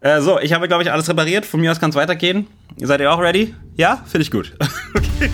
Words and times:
Äh, 0.00 0.20
so, 0.20 0.38
ich 0.38 0.52
habe, 0.52 0.68
glaube 0.68 0.84
ich, 0.84 0.92
alles 0.92 1.08
repariert. 1.08 1.44
Von 1.44 1.60
mir 1.60 1.72
aus 1.72 1.80
kann 1.80 1.90
es 1.90 1.96
weitergehen. 1.96 2.46
Seid 2.76 3.00
ihr 3.00 3.12
auch 3.12 3.18
ready? 3.18 3.52
Ja? 3.74 4.04
Finde 4.06 4.22
ich 4.22 4.30
gut. 4.30 4.56
okay. 4.94 5.28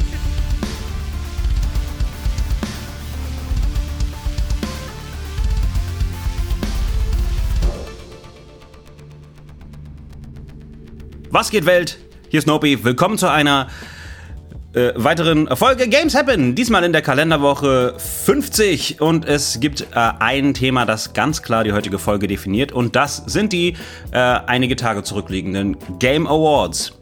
Was 11.30 11.50
geht 11.50 11.66
Welt? 11.66 11.98
Hier 12.30 12.38
ist 12.38 12.46
Nopi. 12.46 12.82
Willkommen 12.84 13.18
zu 13.18 13.30
einer 13.30 13.68
äh, 14.74 14.92
weiteren 14.96 15.48
Folge 15.56 15.88
Games 15.88 16.14
Happen. 16.14 16.54
Diesmal 16.54 16.84
in 16.84 16.92
der 16.92 17.02
Kalenderwoche 17.02 17.94
50 17.96 19.00
und 19.00 19.24
es 19.24 19.60
gibt 19.60 19.82
äh, 19.82 19.84
ein 20.18 20.54
Thema, 20.54 20.84
das 20.84 21.12
ganz 21.12 21.42
klar 21.42 21.64
die 21.64 21.72
heutige 21.72 21.98
Folge 21.98 22.26
definiert 22.26 22.72
und 22.72 22.96
das 22.96 23.22
sind 23.26 23.52
die 23.52 23.76
äh, 24.12 24.18
einige 24.18 24.76
Tage 24.76 25.02
zurückliegenden 25.02 25.76
Game 25.98 26.26
Awards, 26.26 26.92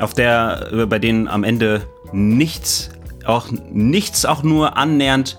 auf 0.00 0.14
der 0.14 0.68
äh, 0.72 0.86
bei 0.86 0.98
denen 0.98 1.28
am 1.28 1.44
Ende 1.44 1.86
nichts 2.12 2.90
auch 3.24 3.48
nichts 3.70 4.26
auch 4.26 4.42
nur 4.42 4.76
annähernd 4.76 5.38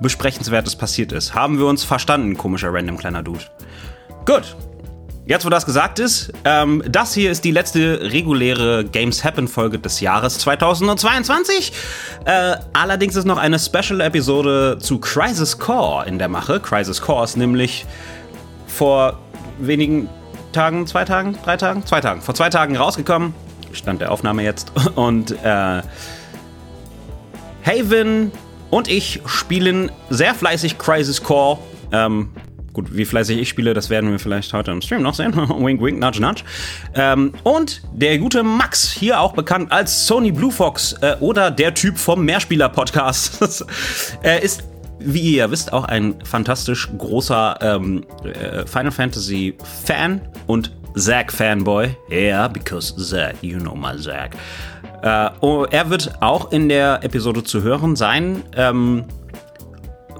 besprechenswertes 0.00 0.76
passiert 0.76 1.12
ist. 1.12 1.34
Haben 1.34 1.58
wir 1.58 1.66
uns 1.66 1.84
verstanden, 1.84 2.36
komischer 2.36 2.72
random 2.72 2.96
kleiner 2.96 3.22
Dude. 3.22 3.44
Gut, 4.24 4.56
Jetzt, 5.28 5.44
wo 5.44 5.50
das 5.50 5.66
gesagt 5.66 5.98
ist, 5.98 6.32
ähm, 6.46 6.82
das 6.88 7.12
hier 7.12 7.30
ist 7.30 7.44
die 7.44 7.50
letzte 7.50 8.00
reguläre 8.00 8.82
Games 8.82 9.22
Happen 9.24 9.46
Folge 9.46 9.78
des 9.78 10.00
Jahres 10.00 10.38
2022. 10.38 11.70
Äh, 12.24 12.56
allerdings 12.72 13.14
ist 13.14 13.26
noch 13.26 13.36
eine 13.36 13.58
Special-Episode 13.58 14.78
zu 14.80 14.98
Crisis 14.98 15.58
Core 15.58 16.06
in 16.06 16.18
der 16.18 16.28
Mache. 16.28 16.60
Crisis 16.60 17.02
Core 17.02 17.24
ist 17.24 17.36
nämlich 17.36 17.84
vor 18.68 19.18
wenigen 19.58 20.08
Tagen, 20.52 20.86
zwei 20.86 21.04
Tagen, 21.04 21.36
drei 21.44 21.58
Tagen, 21.58 21.84
zwei 21.84 22.00
Tagen, 22.00 22.22
vor 22.22 22.34
zwei 22.34 22.48
Tagen 22.48 22.78
rausgekommen. 22.78 23.34
Stand 23.72 24.00
der 24.00 24.10
Aufnahme 24.10 24.44
jetzt. 24.44 24.72
Und 24.94 25.32
äh, 25.44 25.82
Haven 27.66 28.32
und 28.70 28.88
ich 28.88 29.20
spielen 29.26 29.92
sehr 30.08 30.34
fleißig 30.34 30.78
Crisis 30.78 31.22
Core. 31.22 31.58
Ähm, 31.92 32.30
Gut, 32.78 32.96
wie 32.96 33.04
fleißig 33.04 33.36
ich 33.38 33.48
spiele, 33.48 33.74
das 33.74 33.90
werden 33.90 34.12
wir 34.12 34.20
vielleicht 34.20 34.52
heute 34.52 34.70
im 34.70 34.80
Stream 34.80 35.02
noch 35.02 35.14
sehen. 35.14 35.34
wink, 35.36 35.82
wink, 35.82 35.98
nudge, 35.98 36.20
nudge. 36.20 36.44
Ähm, 36.94 37.32
und 37.42 37.82
der 37.92 38.16
gute 38.18 38.44
Max, 38.44 38.92
hier 38.92 39.20
auch 39.20 39.32
bekannt 39.32 39.72
als 39.72 40.06
Sony 40.06 40.30
Blue 40.30 40.52
Fox 40.52 40.92
äh, 41.00 41.16
oder 41.18 41.50
der 41.50 41.74
Typ 41.74 41.98
vom 41.98 42.24
Mehrspieler-Podcast, 42.24 43.66
äh, 44.22 44.40
ist 44.44 44.62
wie 45.00 45.32
ihr 45.32 45.38
ja 45.38 45.50
wisst, 45.50 45.72
auch 45.72 45.86
ein 45.86 46.14
fantastisch 46.24 46.88
großer 46.96 47.58
ähm, 47.62 48.04
äh, 48.22 48.64
Final 48.64 48.92
Fantasy 48.92 49.58
Fan 49.84 50.20
und 50.46 50.70
Zack 50.94 51.32
Fanboy. 51.32 51.96
Yeah, 52.08 52.46
because 52.46 52.94
Zack, 52.96 53.42
you 53.42 53.58
know 53.58 53.74
my 53.74 54.00
Zack. 54.00 54.36
Äh, 55.02 55.30
oh, 55.40 55.66
er 55.68 55.90
wird 55.90 56.12
auch 56.22 56.52
in 56.52 56.68
der 56.68 57.02
Episode 57.02 57.42
zu 57.42 57.64
hören 57.64 57.96
sein. 57.96 58.44
Ähm, 58.56 59.04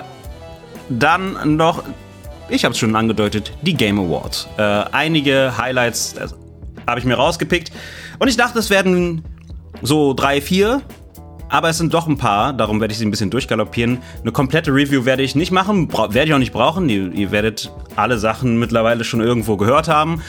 dann 0.89 1.57
noch, 1.57 1.83
ich 2.47 2.63
habe 2.63 2.73
es 2.73 2.79
schon 2.79 2.95
angedeutet, 2.95 3.51
die 3.61 3.73
Game 3.73 3.99
Awards. 3.99 4.47
Äh, 4.57 4.61
einige 4.61 5.57
Highlights 5.57 6.13
äh, 6.13 6.27
habe 6.87 6.99
ich 6.99 7.05
mir 7.05 7.15
rausgepickt. 7.15 7.71
Und 8.19 8.27
ich 8.27 8.37
dachte, 8.37 8.59
es 8.59 8.69
werden 8.69 9.23
so 9.81 10.13
drei, 10.13 10.41
vier 10.41 10.81
aber 11.49 11.69
es 11.69 11.77
sind 11.77 11.93
doch 11.93 12.07
ein 12.07 12.17
paar, 12.17 12.53
darum 12.53 12.79
werde 12.79 12.91
ich 12.91 12.99
sie 12.99 13.05
ein 13.05 13.11
bisschen 13.11 13.31
durchgaloppieren. 13.31 13.99
Eine 14.21 14.31
komplette 14.31 14.71
Review 14.71 15.05
werde 15.05 15.23
ich 15.23 15.35
nicht 15.35 15.51
machen, 15.51 15.91
werde 15.91 16.25
ich 16.25 16.33
auch 16.33 16.39
nicht 16.39 16.53
brauchen. 16.53 16.87
Ihr, 16.89 17.11
ihr, 17.11 17.31
werdet 17.31 17.71
alle 17.95 18.19
Sachen 18.19 18.59
mittlerweile 18.59 19.03
schon 19.03 19.19
irgendwo 19.19 19.57
gehört 19.57 19.87
haben, 19.87 20.21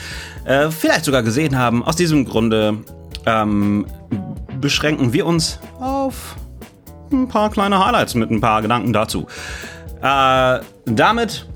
äh, 0.45 0.69
vielleicht 0.71 1.05
sogar 1.05 1.23
gesehen 1.23 1.57
haben. 1.57 1.83
Aus 1.83 1.95
diesem 1.95 2.25
Grunde 2.25 2.77
ähm, 3.25 3.85
beschränken 4.59 5.13
wir 5.13 5.25
uns 5.25 5.59
auf 5.79 6.35
ein 7.11 7.27
paar 7.27 7.49
kleine 7.49 7.83
Highlights 7.85 8.15
mit 8.15 8.31
ein 8.31 8.41
paar 8.41 8.61
Gedanken 8.61 8.93
dazu. 8.93 9.27
Äh, 10.01 10.59
damit 10.85 11.47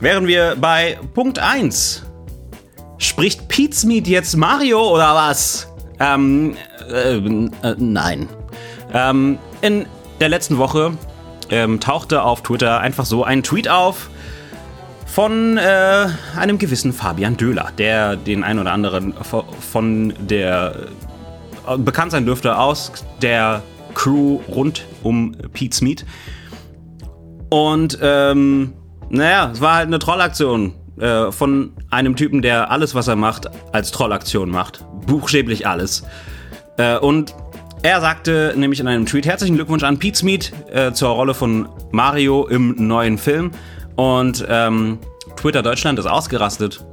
wären 0.00 0.26
wir 0.26 0.56
bei 0.60 0.98
Punkt 1.14 1.38
1. 1.38 2.04
Spricht 2.98 3.48
Pete's 3.48 3.84
Meat 3.84 4.06
jetzt 4.06 4.36
Mario 4.36 4.80
oder 4.94 5.14
was? 5.14 5.68
Ähm, 5.98 6.56
äh, 6.90 7.16
äh, 7.16 7.76
nein. 7.78 8.28
Ähm, 8.92 9.38
in 9.60 9.86
der 10.20 10.28
letzten 10.28 10.58
Woche 10.58 10.92
ähm, 11.50 11.80
tauchte 11.80 12.22
auf 12.22 12.42
Twitter 12.42 12.80
einfach 12.80 13.04
so 13.04 13.24
ein 13.24 13.42
Tweet 13.42 13.68
auf 13.68 14.10
von 15.06 15.58
äh, 15.58 16.06
einem 16.36 16.58
gewissen 16.58 16.92
Fabian 16.92 17.36
Döhler, 17.36 17.70
der 17.76 18.16
den 18.16 18.42
ein 18.42 18.58
oder 18.58 18.72
anderen 18.72 19.14
von 19.60 20.14
der 20.20 20.74
äh, 21.68 21.76
bekannt 21.76 22.12
sein 22.12 22.24
dürfte 22.24 22.56
aus 22.56 22.92
der 23.20 23.62
Crew 23.94 24.40
rund 24.48 24.86
um 25.02 25.36
Pete's 25.52 25.82
Meat. 25.82 26.06
Und 27.50 27.98
ähm, 28.00 28.72
naja, 29.10 29.50
es 29.52 29.60
war 29.60 29.76
halt 29.76 29.88
eine 29.88 29.98
Trollaktion 29.98 30.72
äh, 30.98 31.30
von 31.30 31.72
einem 31.90 32.16
Typen, 32.16 32.40
der 32.40 32.70
alles, 32.70 32.94
was 32.94 33.08
er 33.08 33.16
macht, 33.16 33.50
als 33.72 33.90
Trollaktion 33.90 34.50
macht. 34.50 34.84
Buchstäblich 35.06 35.66
alles. 35.66 36.04
Äh, 36.78 36.96
und 36.96 37.34
er 37.82 38.00
sagte 38.00 38.54
nämlich 38.56 38.80
in 38.80 38.86
einem 38.86 39.06
Tweet: 39.06 39.26
Herzlichen 39.26 39.56
Glückwunsch 39.56 39.82
an 39.82 39.98
Pete 39.98 40.16
Smith 40.16 40.52
äh, 40.70 40.92
zur 40.92 41.10
Rolle 41.10 41.34
von 41.34 41.68
Mario 41.90 42.46
im 42.46 42.74
neuen 42.78 43.18
Film. 43.18 43.50
Und 43.96 44.44
ähm, 44.48 44.98
Twitter 45.36 45.62
Deutschland 45.62 45.98
ist 45.98 46.06
ausgerastet, 46.06 46.84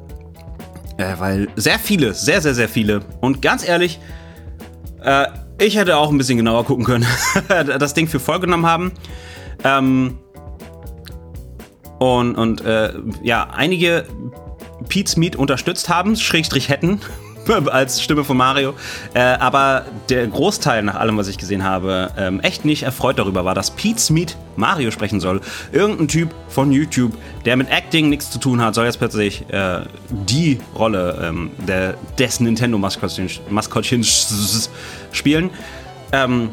äh, 0.97 1.13
weil 1.19 1.47
sehr 1.55 1.79
viele, 1.79 2.13
sehr, 2.13 2.41
sehr, 2.41 2.53
sehr 2.53 2.67
viele 2.67 3.01
und 3.21 3.41
ganz 3.41 3.67
ehrlich, 3.67 3.99
äh, 5.03 5.27
ich 5.59 5.77
hätte 5.77 5.97
auch 5.97 6.09
ein 6.09 6.17
bisschen 6.17 6.37
genauer 6.37 6.65
gucken 6.65 6.85
können, 6.85 7.05
das 7.47 7.93
Ding 7.93 8.07
für 8.07 8.19
voll 8.19 8.39
genommen 8.39 8.65
haben. 8.65 8.91
Ähm, 9.63 10.17
und 11.99 12.35
und 12.35 12.61
äh, 12.61 12.93
ja, 13.21 13.49
einige 13.51 14.05
Pete 14.87 15.11
Smith 15.11 15.35
unterstützt 15.35 15.89
haben, 15.89 16.15
Schrägstrich 16.15 16.69
hätten, 16.69 16.99
als 17.71 18.01
Stimme 18.01 18.23
von 18.23 18.37
Mario. 18.37 18.73
Äh, 19.13 19.19
aber 19.19 19.85
der 20.09 20.27
Großteil, 20.27 20.83
nach 20.83 20.95
allem, 20.95 21.17
was 21.17 21.27
ich 21.27 21.37
gesehen 21.37 21.63
habe, 21.63 22.11
ähm, 22.17 22.39
echt 22.41 22.65
nicht 22.65 22.83
erfreut 22.83 23.19
darüber 23.19 23.45
war, 23.45 23.55
dass 23.55 23.71
Pete 23.71 23.99
Smith 23.99 24.37
Mario 24.55 24.91
sprechen 24.91 25.19
soll. 25.19 25.41
Irgendein 25.71 26.07
Typ 26.07 26.29
von 26.49 26.71
YouTube, 26.71 27.13
der 27.45 27.55
mit 27.57 27.69
Acting 27.69 28.09
nichts 28.09 28.31
zu 28.31 28.39
tun 28.39 28.61
hat, 28.61 28.75
soll 28.75 28.85
jetzt 28.85 28.99
plötzlich 28.99 29.49
äh, 29.49 29.81
die 30.09 30.59
Rolle 30.75 31.19
ähm, 31.23 31.51
der, 31.67 31.95
des 32.17 32.39
Nintendo-Maskottchen 32.39 34.03
spielen. 35.11 35.49
Ähm, 36.11 36.49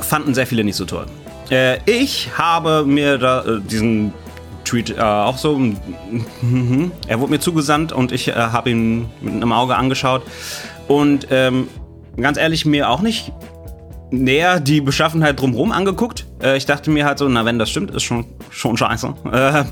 fanden 0.00 0.34
sehr 0.34 0.46
viele 0.46 0.64
nicht 0.64 0.76
so 0.76 0.84
toll. 0.84 1.06
Äh, 1.50 1.78
ich 1.86 2.30
habe 2.36 2.84
mir 2.84 3.18
da, 3.18 3.44
äh, 3.44 3.60
diesen 3.60 4.12
Tweet 4.66 4.90
äh, 4.90 5.00
auch 5.00 5.38
so. 5.38 5.58
Mhm. 5.58 6.92
er 7.06 7.20
wurde 7.20 7.30
mir 7.30 7.40
zugesandt 7.40 7.92
und 7.92 8.12
ich 8.12 8.28
äh, 8.28 8.34
habe 8.34 8.70
ihn 8.70 9.08
mit 9.20 9.34
einem 9.34 9.52
Auge 9.52 9.76
angeschaut. 9.76 10.22
Und 10.88 11.28
ähm, 11.30 11.68
ganz 12.16 12.38
ehrlich, 12.38 12.66
mir 12.66 12.90
auch 12.90 13.00
nicht 13.00 13.32
näher 14.10 14.60
die 14.60 14.80
Beschaffenheit 14.80 15.40
drumherum 15.40 15.72
angeguckt. 15.72 16.26
Äh, 16.42 16.56
ich 16.56 16.66
dachte 16.66 16.90
mir 16.90 17.04
halt 17.04 17.18
so, 17.18 17.28
na, 17.28 17.44
wenn 17.44 17.58
das 17.58 17.70
stimmt, 17.70 17.90
ist 17.92 18.02
schon, 18.02 18.26
schon 18.50 18.76
scheiße. 18.76 19.14
Äh, 19.32 19.64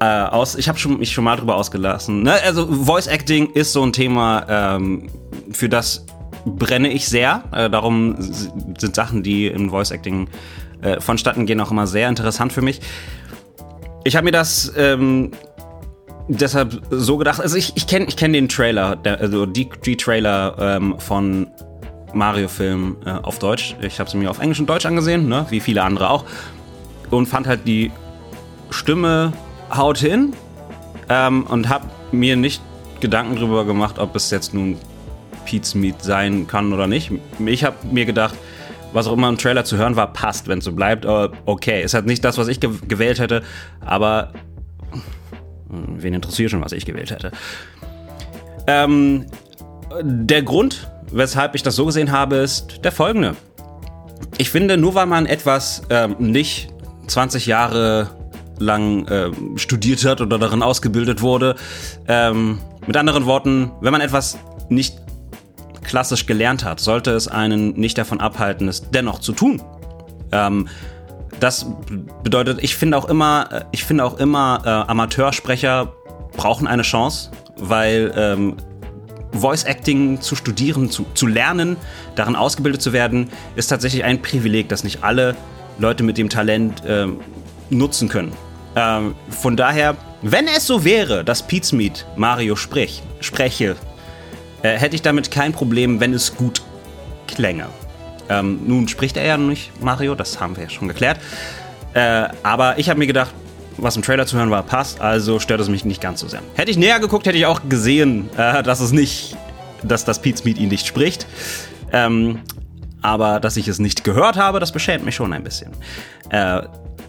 äh, 0.00 0.04
aus, 0.04 0.54
ich 0.54 0.68
habe 0.68 0.78
schon, 0.78 0.98
mich 0.98 1.12
schon 1.12 1.24
mal 1.24 1.36
drüber 1.36 1.56
ausgelassen. 1.56 2.22
Ne? 2.22 2.34
Also 2.44 2.72
Voice 2.72 3.08
Acting 3.08 3.50
ist 3.52 3.72
so 3.72 3.82
ein 3.82 3.92
Thema, 3.92 4.46
ähm, 4.48 5.08
für 5.50 5.68
das 5.68 6.06
brenne 6.46 6.88
ich 6.92 7.08
sehr. 7.08 7.42
Äh, 7.52 7.68
darum 7.68 8.16
sind 8.18 8.94
Sachen, 8.94 9.22
die 9.22 9.48
im 9.48 9.70
Voice 9.70 9.90
Acting 9.90 10.28
äh, 10.82 11.00
vonstatten 11.00 11.46
gehen, 11.46 11.60
auch 11.60 11.70
immer 11.70 11.86
sehr 11.86 12.08
interessant 12.08 12.52
für 12.52 12.62
mich. 12.62 12.80
Ich 14.08 14.16
habe 14.16 14.24
mir 14.24 14.32
das 14.32 14.72
ähm, 14.74 15.32
deshalb 16.28 16.80
so 16.88 17.18
gedacht. 17.18 17.42
Also 17.42 17.58
ich, 17.58 17.76
ich 17.76 17.86
kenne 17.86 18.06
ich 18.08 18.16
kenn 18.16 18.32
den 18.32 18.48
Trailer, 18.48 18.96
der, 18.96 19.20
also 19.20 19.44
die, 19.44 19.68
die 19.84 19.98
Trailer 19.98 20.56
ähm, 20.58 20.98
von 20.98 21.48
Mario-Film 22.14 22.96
äh, 23.04 23.10
auf 23.10 23.38
Deutsch. 23.38 23.76
Ich 23.82 24.00
habe 24.00 24.08
es 24.08 24.14
mir 24.14 24.30
auf 24.30 24.38
Englisch 24.38 24.60
und 24.60 24.66
Deutsch 24.66 24.86
angesehen, 24.86 25.28
ne? 25.28 25.44
wie 25.50 25.60
viele 25.60 25.82
andere 25.82 26.08
auch. 26.08 26.24
Und 27.10 27.26
fand 27.26 27.46
halt 27.46 27.68
die 27.68 27.92
Stimme 28.70 29.34
haut 29.70 29.98
hin 29.98 30.32
ähm, 31.10 31.44
und 31.44 31.68
habe 31.68 31.84
mir 32.10 32.36
nicht 32.36 32.62
Gedanken 33.00 33.36
darüber 33.36 33.66
gemacht, 33.66 33.98
ob 33.98 34.16
es 34.16 34.30
jetzt 34.30 34.54
nun 34.54 34.78
Pete's 35.44 35.74
Meat 35.74 36.02
sein 36.02 36.46
kann 36.46 36.72
oder 36.72 36.86
nicht. 36.86 37.12
Ich 37.44 37.62
habe 37.62 37.76
mir 37.92 38.06
gedacht, 38.06 38.34
was 38.98 39.06
auch 39.06 39.12
immer 39.12 39.28
im 39.28 39.38
Trailer 39.38 39.64
zu 39.64 39.76
hören 39.76 39.96
war, 39.96 40.12
passt, 40.12 40.48
wenn 40.48 40.58
es 40.58 40.64
so 40.64 40.72
bleibt. 40.72 41.06
okay, 41.06 41.82
ist 41.82 41.94
halt 41.94 42.06
nicht 42.06 42.24
das, 42.24 42.36
was 42.36 42.48
ich 42.48 42.60
ge 42.60 42.70
gewählt 42.86 43.18
hätte, 43.20 43.42
aber 43.80 44.32
hm, 45.70 46.02
wen 46.02 46.14
interessiert 46.14 46.50
schon, 46.50 46.62
was 46.62 46.72
ich 46.72 46.84
gewählt 46.84 47.10
hätte. 47.10 47.32
Ähm, 48.66 49.26
der 50.02 50.42
Grund, 50.42 50.90
weshalb 51.10 51.54
ich 51.54 51.62
das 51.62 51.76
so 51.76 51.86
gesehen 51.86 52.12
habe, 52.12 52.36
ist 52.36 52.84
der 52.84 52.92
folgende. 52.92 53.36
Ich 54.36 54.50
finde, 54.50 54.76
nur 54.76 54.94
weil 54.94 55.06
man 55.06 55.26
etwas 55.26 55.82
ähm, 55.90 56.16
nicht 56.18 56.68
20 57.06 57.46
Jahre 57.46 58.10
lang 58.58 59.06
äh, 59.06 59.30
studiert 59.56 60.04
hat 60.04 60.20
oder 60.20 60.38
darin 60.38 60.62
ausgebildet 60.62 61.22
wurde, 61.22 61.54
ähm, 62.08 62.58
mit 62.86 62.96
anderen 62.96 63.26
Worten, 63.26 63.70
wenn 63.80 63.92
man 63.92 64.00
etwas 64.00 64.38
nicht 64.68 64.96
klassisch 65.88 66.26
gelernt 66.26 66.64
hat, 66.64 66.78
sollte 66.78 67.10
es 67.12 67.26
einen 67.26 67.72
nicht 67.72 67.98
davon 67.98 68.20
abhalten, 68.20 68.68
es 68.68 68.90
dennoch 68.90 69.18
zu 69.18 69.32
tun. 69.32 69.60
Ähm, 70.30 70.68
das 71.40 71.66
bedeutet, 72.22 72.62
ich 72.62 72.76
finde 72.76 72.96
auch 72.96 73.06
immer, 73.06 73.48
äh, 73.50 73.64
ich 73.72 73.84
finde 73.84 74.04
auch 74.04 74.18
immer, 74.18 74.62
äh, 74.64 74.90
Amateursprecher 74.90 75.92
brauchen 76.36 76.66
eine 76.66 76.82
Chance, 76.82 77.30
weil 77.56 78.12
ähm, 78.14 78.56
Voice 79.32 79.64
Acting 79.64 80.20
zu 80.20 80.36
studieren, 80.36 80.90
zu, 80.90 81.06
zu 81.14 81.26
lernen, 81.26 81.76
darin 82.14 82.36
ausgebildet 82.36 82.82
zu 82.82 82.92
werden, 82.92 83.30
ist 83.56 83.68
tatsächlich 83.68 84.04
ein 84.04 84.22
Privileg, 84.22 84.68
das 84.68 84.84
nicht 84.84 85.02
alle 85.02 85.36
Leute 85.78 86.02
mit 86.02 86.18
dem 86.18 86.28
Talent 86.28 86.82
ähm, 86.86 87.20
nutzen 87.70 88.08
können. 88.08 88.32
Ähm, 88.76 89.14
von 89.30 89.56
daher, 89.56 89.96
wenn 90.22 90.46
es 90.48 90.66
so 90.66 90.84
wäre, 90.84 91.24
dass 91.24 91.44
Meat 91.72 92.06
Mario 92.16 92.56
sprich, 92.56 93.02
spreche, 93.20 93.76
äh, 94.62 94.76
hätte 94.76 94.96
ich 94.96 95.02
damit 95.02 95.30
kein 95.30 95.52
Problem, 95.52 96.00
wenn 96.00 96.12
es 96.14 96.36
gut 96.36 96.62
klänge. 97.26 97.66
Ähm, 98.28 98.60
nun 98.66 98.88
spricht 98.88 99.16
er 99.16 99.24
ja 99.24 99.36
nicht 99.36 99.70
Mario, 99.82 100.14
das 100.14 100.40
haben 100.40 100.56
wir 100.56 100.64
ja 100.64 100.70
schon 100.70 100.88
geklärt. 100.88 101.18
Äh, 101.94 102.28
aber 102.42 102.78
ich 102.78 102.88
habe 102.88 102.98
mir 102.98 103.06
gedacht, 103.06 103.32
was 103.76 103.96
im 103.96 104.02
Trailer 104.02 104.26
zu 104.26 104.36
hören 104.36 104.50
war, 104.50 104.62
passt, 104.62 105.00
also 105.00 105.38
stört 105.38 105.60
es 105.60 105.68
mich 105.68 105.84
nicht 105.84 106.00
ganz 106.00 106.20
so 106.20 106.28
sehr. 106.28 106.42
Hätte 106.54 106.70
ich 106.70 106.76
näher 106.76 107.00
geguckt, 107.00 107.26
hätte 107.26 107.38
ich 107.38 107.46
auch 107.46 107.60
gesehen, 107.68 108.28
äh, 108.36 108.62
dass 108.62 108.80
es 108.80 108.92
nicht, 108.92 109.36
dass 109.82 110.04
das 110.04 110.20
Pete 110.20 110.38
Smith 110.38 110.58
ihn 110.58 110.68
nicht 110.68 110.86
spricht. 110.86 111.26
Ähm, 111.92 112.40
aber 113.00 113.40
dass 113.40 113.56
ich 113.56 113.68
es 113.68 113.78
nicht 113.78 114.02
gehört 114.04 114.36
habe, 114.36 114.58
das 114.60 114.72
beschämt 114.72 115.04
mich 115.04 115.14
schon 115.14 115.32
ein 115.32 115.44
bisschen. 115.44 115.70
Äh, 116.30 116.62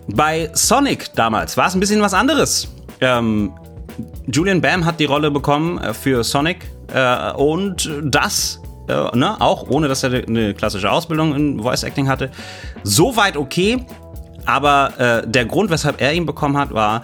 bei 0.08 0.50
Sonic 0.54 1.14
damals 1.16 1.58
war 1.58 1.68
es 1.68 1.74
ein 1.74 1.80
bisschen 1.80 2.02
was 2.02 2.14
anderes. 2.14 2.70
Ähm, 3.02 3.52
Julian 4.28 4.62
Bam 4.62 4.86
hat 4.86 5.00
die 5.00 5.06
Rolle 5.06 5.32
bekommen 5.32 5.78
äh, 5.80 5.94
für 5.94 6.24
Sonic 6.24 6.70
äh, 6.94 7.32
und 7.34 7.90
das 8.04 8.62
äh, 8.88 9.16
ne, 9.16 9.40
auch 9.40 9.70
ohne 9.70 9.88
dass 9.88 10.04
er 10.04 10.28
eine 10.28 10.54
klassische 10.54 10.92
Ausbildung 10.92 11.36
in 11.36 11.62
Voice 11.62 11.84
Acting 11.84 12.08
hatte. 12.08 12.32
Soweit 12.84 13.38
okay, 13.38 13.86
aber 14.46 15.00
äh, 15.00 15.28
der 15.28 15.46
Grund, 15.46 15.70
weshalb 15.70 16.02
er 16.02 16.14
ihn 16.14 16.26
bekommen 16.26 16.58
hat, 16.58 16.74
war, 16.74 17.04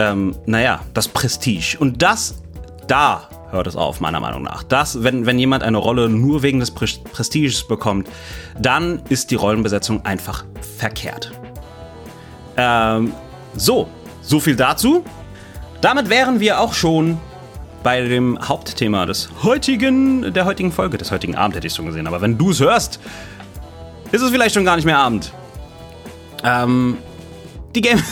ähm, 0.00 0.34
naja, 0.46 0.80
das 0.94 1.08
Prestige. 1.08 1.76
Und 1.78 2.02
das, 2.02 2.42
da 2.88 3.28
hört 3.50 3.66
es 3.66 3.76
auf, 3.76 4.00
meiner 4.00 4.20
Meinung 4.20 4.42
nach. 4.42 4.62
Das, 4.64 5.02
wenn, 5.02 5.26
wenn 5.26 5.38
jemand 5.38 5.62
eine 5.62 5.78
Rolle 5.78 6.08
nur 6.08 6.42
wegen 6.42 6.60
des 6.60 6.72
Prestiges 6.72 7.66
bekommt, 7.66 8.08
dann 8.58 9.00
ist 9.08 9.30
die 9.30 9.36
Rollenbesetzung 9.36 10.04
einfach 10.04 10.44
verkehrt. 10.76 11.32
Ähm, 12.56 13.12
so, 13.54 13.88
so 14.22 14.40
viel 14.40 14.56
dazu. 14.56 15.04
Damit 15.86 16.08
wären 16.08 16.40
wir 16.40 16.58
auch 16.58 16.74
schon 16.74 17.16
bei 17.84 18.00
dem 18.00 18.40
Hauptthema 18.42 19.06
des 19.06 19.28
heutigen, 19.44 20.34
der 20.34 20.44
heutigen 20.44 20.72
Folge, 20.72 20.98
des 20.98 21.12
heutigen 21.12 21.36
Abend 21.36 21.54
hätte 21.54 21.68
ich 21.68 21.74
schon 21.74 21.86
gesehen. 21.86 22.08
Aber 22.08 22.20
wenn 22.20 22.36
du 22.36 22.50
es 22.50 22.58
hörst, 22.58 22.98
ist 24.10 24.20
es 24.20 24.30
vielleicht 24.30 24.56
schon 24.56 24.64
gar 24.64 24.74
nicht 24.74 24.84
mehr 24.84 24.98
Abend. 24.98 25.32
Ähm, 26.42 26.96
die 27.76 27.82
Game. 27.82 28.02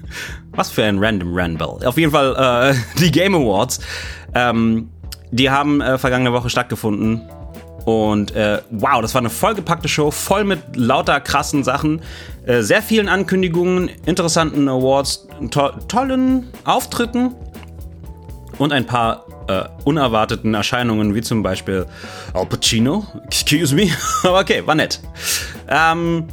Was 0.52 0.70
für 0.70 0.84
ein 0.84 1.00
random 1.00 1.32
Ramble. 1.34 1.84
Auf 1.84 1.98
jeden 1.98 2.12
Fall 2.12 2.70
äh, 2.70 2.74
die 3.00 3.10
Game 3.10 3.34
Awards. 3.34 3.80
Ähm, 4.32 4.90
die 5.32 5.50
haben 5.50 5.80
äh, 5.80 5.98
vergangene 5.98 6.32
Woche 6.32 6.50
stattgefunden. 6.50 7.20
Und 7.84 8.34
äh, 8.34 8.62
wow, 8.70 9.02
das 9.02 9.14
war 9.14 9.20
eine 9.20 9.30
vollgepackte 9.30 9.88
Show, 9.88 10.10
voll 10.10 10.44
mit 10.44 10.60
lauter 10.74 11.20
krassen 11.20 11.64
Sachen, 11.64 12.00
äh, 12.46 12.62
sehr 12.62 12.82
vielen 12.82 13.08
Ankündigungen, 13.08 13.90
interessanten 14.06 14.68
Awards, 14.68 15.26
to 15.50 15.70
tollen 15.88 16.48
Auftritten 16.64 17.34
und 18.58 18.72
ein 18.72 18.86
paar 18.86 19.26
äh, 19.48 19.64
unerwarteten 19.84 20.54
Erscheinungen, 20.54 21.14
wie 21.14 21.20
zum 21.20 21.42
Beispiel 21.42 21.86
Al 22.32 22.46
Pacino. 22.46 23.06
Excuse 23.26 23.74
me. 23.74 23.88
Aber 24.22 24.40
okay, 24.40 24.66
war 24.66 24.74
nett. 24.74 25.00
Ähm, 25.68 26.28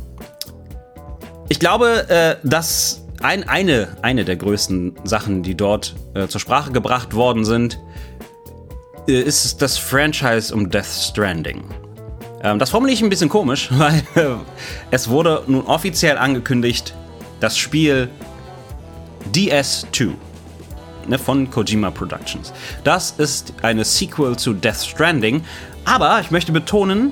ich 1.50 1.59
glaube, 1.59 2.09
äh, 2.09 2.36
dass 2.48 3.01
ein, 3.21 3.48
eine, 3.48 3.89
eine 4.01 4.24
der 4.24 4.38
größten 4.38 4.95
Sachen, 5.03 5.44
die 5.44 5.56
dort 5.56 5.95
äh, 6.13 6.27
zur 6.27 6.39
Sprache 6.39 6.71
gebracht 6.71 7.13
worden 7.13 7.44
sind, 7.44 7.80
ist 9.19 9.62
das 9.62 9.78
Franchise 9.78 10.54
um 10.54 10.69
Death 10.69 10.86
Stranding. 10.86 11.63
Ähm, 12.44 12.60
das 12.60 12.69
formuliere 12.69 12.96
ich 12.96 13.04
ein 13.04 13.10
bisschen 13.10 13.30
komisch, 13.30 13.69
weil 13.78 14.04
es 14.92 15.10
wurde 15.10 15.44
nun 15.48 15.66
offiziell 15.66 16.18
angekündigt, 16.18 16.94
das 17.40 17.58
Spiel 17.58 18.10
DS2 19.34 20.13
ne, 21.08 21.18
von 21.18 21.50
Kojima 21.50 21.92
Productions. 21.92 22.54
Das 22.84 23.12
ist 23.18 23.54
eine 23.62 23.84
Sequel 23.84 24.38
zu 24.38 24.54
Death 24.54 24.84
Stranding, 24.84 25.44
aber 25.86 26.19
ich 26.22 26.31
möchte 26.31 26.52
betonen, 26.52 27.12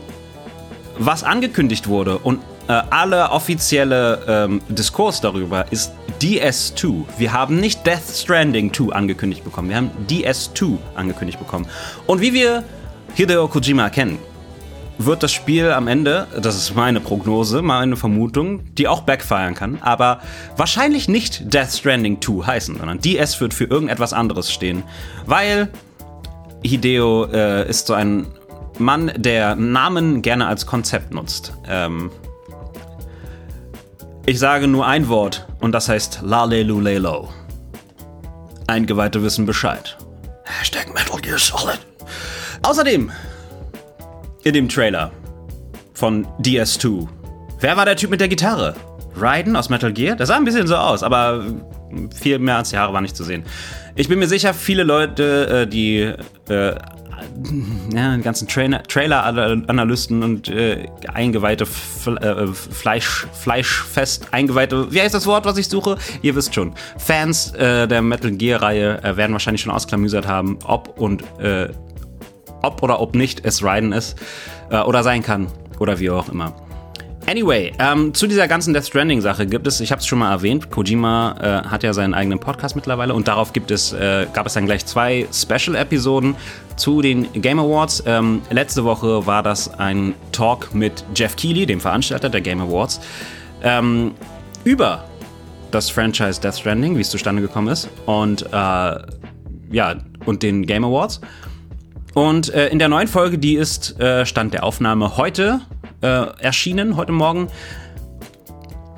was 0.97 1.23
angekündigt 1.23 1.87
wurde 1.87 2.17
und 2.17 2.39
äh, 2.67 2.73
alle 2.89 3.31
offizielle 3.31 4.23
ähm, 4.27 4.61
Diskurs 4.69 5.21
darüber 5.21 5.71
ist 5.71 5.91
DS2. 6.21 7.05
Wir 7.17 7.33
haben 7.33 7.59
nicht 7.59 7.85
Death 7.85 8.03
Stranding 8.13 8.73
2 8.73 8.93
angekündigt 8.93 9.43
bekommen, 9.43 9.69
wir 9.69 9.77
haben 9.77 9.91
DS2 10.09 10.77
angekündigt 10.95 11.39
bekommen. 11.39 11.67
Und 12.07 12.21
wie 12.21 12.33
wir 12.33 12.63
Hideo 13.15 13.47
Kojima 13.47 13.89
kennen, 13.89 14.19
wird 14.97 15.23
das 15.23 15.31
Spiel 15.31 15.71
am 15.71 15.87
Ende, 15.87 16.27
das 16.41 16.57
ist 16.57 16.75
meine 16.75 16.99
Prognose, 16.99 17.61
meine 17.61 17.95
Vermutung, 17.95 18.61
die 18.77 18.87
auch 18.87 19.01
backfiren 19.01 19.55
kann, 19.55 19.77
aber 19.81 20.19
wahrscheinlich 20.57 21.07
nicht 21.07 21.53
Death 21.53 21.71
Stranding 21.71 22.21
2 22.21 22.45
heißen, 22.45 22.77
sondern 22.77 22.99
DS 22.99 23.39
wird 23.39 23.53
für 23.53 23.63
irgendetwas 23.63 24.11
anderes 24.11 24.51
stehen, 24.51 24.83
weil 25.25 25.69
Hideo 26.63 27.25
äh, 27.31 27.69
ist 27.69 27.87
so 27.87 27.93
ein 27.93 28.27
Mann, 28.77 29.11
der 29.15 29.55
Namen 29.55 30.21
gerne 30.21 30.47
als 30.47 30.65
Konzept 30.65 31.13
nutzt. 31.13 31.53
Ähm, 31.67 32.11
ich 34.29 34.37
sage 34.37 34.67
nur 34.67 34.85
ein 34.85 35.07
Wort 35.07 35.47
und 35.59 35.71
das 35.71 35.89
heißt 35.89 36.19
Lalelulelo. 36.21 37.29
Eingeweihte 38.67 39.23
wissen 39.23 39.47
Bescheid. 39.47 39.97
Hashtag 40.43 40.93
Metal 40.93 41.19
Gear 41.19 41.39
Solid. 41.39 41.79
Außerdem, 42.61 43.09
in 44.43 44.53
dem 44.53 44.69
Trailer 44.69 45.11
von 45.95 46.27
DS2, 46.43 47.07
wer 47.59 47.75
war 47.75 47.85
der 47.85 47.95
Typ 47.95 48.11
mit 48.11 48.21
der 48.21 48.27
Gitarre? 48.27 48.75
Raiden 49.15 49.55
aus 49.55 49.69
Metal 49.69 49.91
Gear? 49.91 50.15
Das 50.15 50.27
sah 50.27 50.35
ein 50.35 50.45
bisschen 50.45 50.67
so 50.67 50.75
aus, 50.75 51.01
aber 51.01 51.43
viel 52.15 52.37
mehr 52.37 52.57
als 52.57 52.69
Jahre 52.69 52.93
war 52.93 53.01
nicht 53.01 53.17
zu 53.17 53.23
sehen. 53.23 53.43
Ich 53.95 54.09
bin 54.09 54.19
mir 54.19 54.27
sicher, 54.27 54.53
viele 54.53 54.83
Leute, 54.83 55.63
äh, 55.63 55.67
die 55.67 56.13
äh, 56.49 56.75
ja, 57.93 58.11
den 58.11 58.21
ganzen 58.21 58.47
Trailer-Analysten 58.47 60.23
und 60.23 60.49
äh, 60.49 60.87
eingeweihte 61.13 61.63
F 61.63 62.07
äh, 62.07 62.47
Fleisch, 62.47 63.27
Fleischfest, 63.33 64.27
eingeweihte, 64.31 64.91
wie 64.91 65.01
heißt 65.01 65.13
das 65.13 65.25
Wort, 65.25 65.45
was 65.45 65.57
ich 65.57 65.67
suche? 65.67 65.97
Ihr 66.21 66.35
wisst 66.35 66.55
schon. 66.55 66.73
Fans 66.97 67.53
äh, 67.53 67.87
der 67.87 68.01
Metal 68.01 68.31
Gear-Reihe 68.31 69.03
äh, 69.03 69.17
werden 69.17 69.33
wahrscheinlich 69.33 69.61
schon 69.61 69.71
ausklamüsert 69.71 70.27
haben, 70.27 70.59
ob 70.63 70.99
und 70.99 71.23
äh, 71.39 71.69
ob 72.61 72.83
oder 72.83 72.99
ob 72.99 73.15
nicht 73.15 73.45
es 73.45 73.63
Raiden 73.63 73.91
ist 73.91 74.17
äh, 74.69 74.79
oder 74.79 75.03
sein 75.03 75.23
kann 75.23 75.47
oder 75.79 75.99
wie 75.99 76.09
auch 76.09 76.29
immer. 76.29 76.53
Anyway, 77.29 77.71
ähm, 77.77 78.11
zu 78.15 78.25
dieser 78.25 78.47
ganzen 78.47 78.73
Death 78.73 78.87
Stranding-Sache 78.87 79.45
gibt 79.45 79.67
es, 79.67 79.81
ich 79.81 79.91
habe 79.91 79.99
es 79.99 80.07
schon 80.07 80.17
mal 80.17 80.31
erwähnt, 80.31 80.71
Kojima 80.71 81.35
äh, 81.39 81.67
hat 81.67 81.83
ja 81.83 81.93
seinen 81.93 82.15
eigenen 82.15 82.39
Podcast 82.39 82.75
mittlerweile 82.75 83.13
und 83.13 83.27
darauf 83.27 83.53
gibt 83.53 83.69
es, 83.69 83.93
äh, 83.93 84.25
gab 84.33 84.47
es 84.47 84.53
dann 84.53 84.65
gleich 84.65 84.83
zwei 84.87 85.27
Special-Episoden 85.31 86.35
zu 86.75 87.03
den 87.03 87.31
Game 87.33 87.59
Awards. 87.59 88.01
Ähm, 88.07 88.41
letzte 88.49 88.83
Woche 88.83 89.27
war 89.27 89.43
das 89.43 89.71
ein 89.79 90.15
Talk 90.31 90.73
mit 90.73 91.05
Jeff 91.13 91.35
Keighley, 91.35 91.67
dem 91.67 91.79
Veranstalter 91.79 92.29
der 92.29 92.41
Game 92.41 92.61
Awards, 92.61 92.99
ähm, 93.61 94.15
über 94.63 95.03
das 95.69 95.91
Franchise 95.91 96.41
Death 96.41 96.57
Stranding, 96.57 96.97
wie 96.97 97.01
es 97.01 97.11
zustande 97.11 97.43
gekommen 97.43 97.67
ist 97.67 97.89
und 98.07 98.41
äh, 98.41 98.55
ja, 98.55 99.95
und 100.25 100.41
den 100.41 100.65
Game 100.65 100.83
Awards. 100.83 101.21
Und 102.15 102.51
äh, 102.55 102.69
in 102.69 102.79
der 102.79 102.87
neuen 102.87 103.07
Folge, 103.07 103.37
die 103.37 103.53
ist 103.53 103.99
äh, 103.99 104.25
Stand 104.25 104.55
der 104.55 104.63
Aufnahme 104.63 105.15
heute 105.15 105.61
äh, 106.01 106.07
erschienen, 106.39 106.95
heute 106.95 107.11
Morgen. 107.11 107.49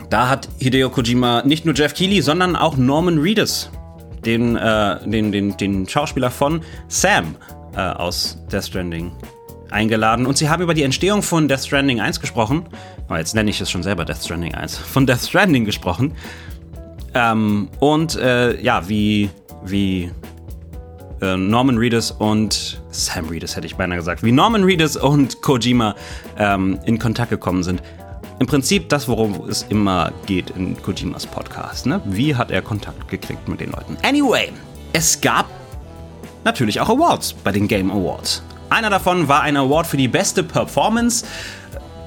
Da 0.09 0.27
hat 0.29 0.49
Hideo 0.59 0.89
Kojima 0.89 1.43
nicht 1.43 1.65
nur 1.65 1.73
Jeff 1.73 1.93
Keighley, 1.93 2.21
sondern 2.21 2.55
auch 2.55 2.75
Norman 2.75 3.17
Reedus, 3.17 3.71
den, 4.25 4.55
äh, 4.57 4.97
den, 5.07 5.31
den, 5.31 5.55
den 5.57 5.87
Schauspieler 5.87 6.31
von 6.31 6.61
Sam 6.87 7.35
äh, 7.75 7.79
aus 7.79 8.37
Death 8.51 8.65
Stranding, 8.65 9.11
eingeladen. 9.69 10.25
Und 10.25 10.37
sie 10.37 10.49
haben 10.49 10.61
über 10.61 10.73
die 10.73 10.83
Entstehung 10.83 11.21
von 11.21 11.47
Death 11.47 11.65
Stranding 11.65 12.01
1 12.01 12.19
gesprochen. 12.19 12.65
Oh, 13.09 13.15
jetzt 13.15 13.35
nenne 13.35 13.49
ich 13.49 13.61
es 13.61 13.71
schon 13.71 13.83
selber 13.83 14.05
Death 14.05 14.23
Stranding 14.23 14.53
1. 14.53 14.77
Von 14.93 15.07
Death 15.07 15.21
Stranding 15.21 15.65
gesprochen. 15.65 16.13
Ähm, 17.13 17.69
und 17.79 18.15
äh, 18.15 18.61
ja, 18.61 18.87
wie, 18.87 19.29
wie 19.63 20.11
äh, 21.21 21.37
Norman 21.37 21.77
Reedus 21.77 22.11
und 22.11 22.81
Sam 22.89 23.29
Reedus 23.29 23.55
hätte 23.55 23.67
ich 23.67 23.75
beinahe 23.75 23.99
gesagt, 23.99 24.23
wie 24.23 24.31
Norman 24.31 24.63
Reedus 24.63 24.97
und 24.97 25.41
Kojima 25.41 25.95
ähm, 26.37 26.79
in 26.85 26.99
Kontakt 26.99 27.29
gekommen 27.29 27.63
sind. 27.63 27.81
Im 28.39 28.47
Prinzip 28.47 28.89
das, 28.89 29.07
worum 29.07 29.47
es 29.47 29.63
immer 29.69 30.11
geht 30.25 30.49
in 30.51 30.81
Kojimas 30.81 31.27
Podcast. 31.27 31.85
Ne? 31.85 32.01
Wie 32.05 32.35
hat 32.35 32.49
er 32.49 32.63
Kontakt 32.63 33.07
gekriegt 33.07 33.47
mit 33.47 33.59
den 33.59 33.71
Leuten? 33.71 33.97
Anyway, 34.01 34.51
es 34.93 35.21
gab 35.21 35.45
natürlich 36.43 36.81
auch 36.81 36.89
Awards 36.89 37.33
bei 37.33 37.51
den 37.51 37.67
Game 37.67 37.91
Awards. 37.91 38.41
Einer 38.71 38.89
davon 38.89 39.27
war 39.27 39.41
ein 39.41 39.57
Award 39.57 39.85
für 39.85 39.97
die 39.97 40.07
beste 40.07 40.43
Performance. 40.43 41.25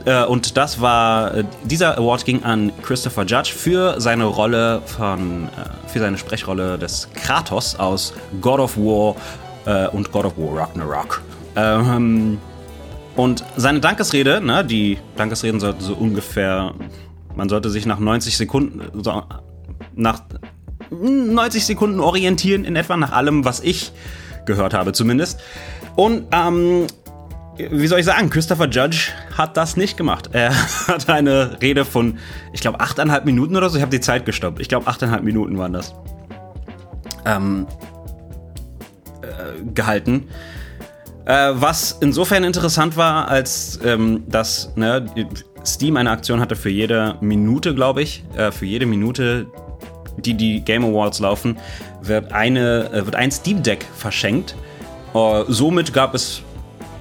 Äh, 0.04 0.24
und 0.24 0.56
das 0.56 0.80
war, 0.80 1.34
äh, 1.34 1.44
dieser 1.64 1.98
Award 1.98 2.24
ging 2.24 2.42
an 2.42 2.72
Christopher 2.82 3.24
Judge 3.24 3.52
für 3.56 4.00
seine 4.00 4.24
Rolle 4.24 4.82
von, 4.86 5.46
äh, 5.48 5.88
für 5.88 6.00
seine 6.00 6.18
Sprechrolle 6.18 6.78
des 6.78 7.08
Kratos 7.14 7.76
aus 7.76 8.12
God 8.40 8.60
of 8.60 8.76
War 8.76 9.16
und 9.92 10.12
God 10.12 10.26
of 10.26 10.36
War 10.36 10.58
Ragnarok. 10.58 11.22
Ähm, 11.56 12.36
und 13.16 13.44
seine 13.56 13.80
Dankesrede, 13.80 14.42
ne, 14.42 14.62
die 14.62 14.98
Dankesreden 15.16 15.58
sollten 15.58 15.80
so 15.80 15.94
ungefähr, 15.94 16.74
man 17.34 17.48
sollte 17.48 17.70
sich 17.70 17.86
nach 17.86 17.98
90 17.98 18.36
Sekunden, 18.36 19.02
so, 19.02 19.22
nach 19.94 20.20
90 20.90 21.64
Sekunden 21.64 22.00
orientieren 22.00 22.66
in 22.66 22.76
etwa, 22.76 22.98
nach 22.98 23.12
allem, 23.12 23.46
was 23.46 23.60
ich 23.60 23.92
gehört 24.44 24.74
habe 24.74 24.92
zumindest. 24.92 25.40
Und 25.96 26.26
ähm, 26.32 26.86
wie 27.56 27.86
soll 27.86 28.00
ich 28.00 28.06
sagen, 28.06 28.30
Christopher 28.30 28.68
Judge 28.68 29.12
hat 29.36 29.56
das 29.56 29.76
nicht 29.76 29.96
gemacht. 29.96 30.30
Er 30.32 30.52
hat 30.88 31.08
eine 31.08 31.60
Rede 31.60 31.84
von, 31.84 32.18
ich 32.52 32.60
glaube, 32.60 32.80
achteinhalb 32.80 33.24
Minuten 33.24 33.56
oder 33.56 33.68
so. 33.68 33.76
Ich 33.76 33.82
habe 33.82 33.90
die 33.90 34.00
Zeit 34.00 34.24
gestoppt. 34.24 34.60
Ich 34.60 34.68
glaube, 34.68 34.86
achteinhalb 34.86 35.22
Minuten 35.22 35.58
waren 35.58 35.72
das. 35.72 35.94
Ähm, 37.26 37.66
äh, 39.22 39.62
gehalten. 39.74 40.28
Äh, 41.24 41.52
was 41.54 41.96
insofern 42.00 42.44
interessant 42.44 42.96
war, 42.96 43.28
als 43.28 43.80
ähm, 43.82 44.24
dass 44.28 44.72
ne, 44.76 45.06
Steam 45.64 45.96
eine 45.96 46.10
Aktion 46.10 46.40
hatte 46.40 46.54
für 46.54 46.68
jede 46.68 47.16
Minute, 47.20 47.74
glaube 47.74 48.02
ich, 48.02 48.24
äh, 48.36 48.52
für 48.52 48.66
jede 48.66 48.84
Minute, 48.84 49.46
die 50.18 50.34
die 50.34 50.60
Game 50.60 50.84
Awards 50.84 51.20
laufen, 51.20 51.56
wird, 52.02 52.32
eine, 52.32 52.90
äh, 52.92 53.06
wird 53.06 53.14
ein 53.14 53.30
Steam 53.30 53.62
Deck 53.62 53.86
verschenkt. 53.96 54.54
Uh, 55.14 55.44
somit 55.46 55.92
gab 55.92 56.12
es 56.12 56.42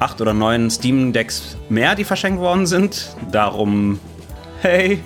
acht 0.04 0.22
oder 0.22 0.34
neun 0.34 0.70
Steam 0.70 1.14
Decks 1.14 1.58
mehr, 1.70 1.96
die 1.96 2.04
verschenkt 2.04 2.40
worden 2.40 2.66
sind. 2.66 3.16
Darum, 3.32 4.00
hey. 4.62 5.02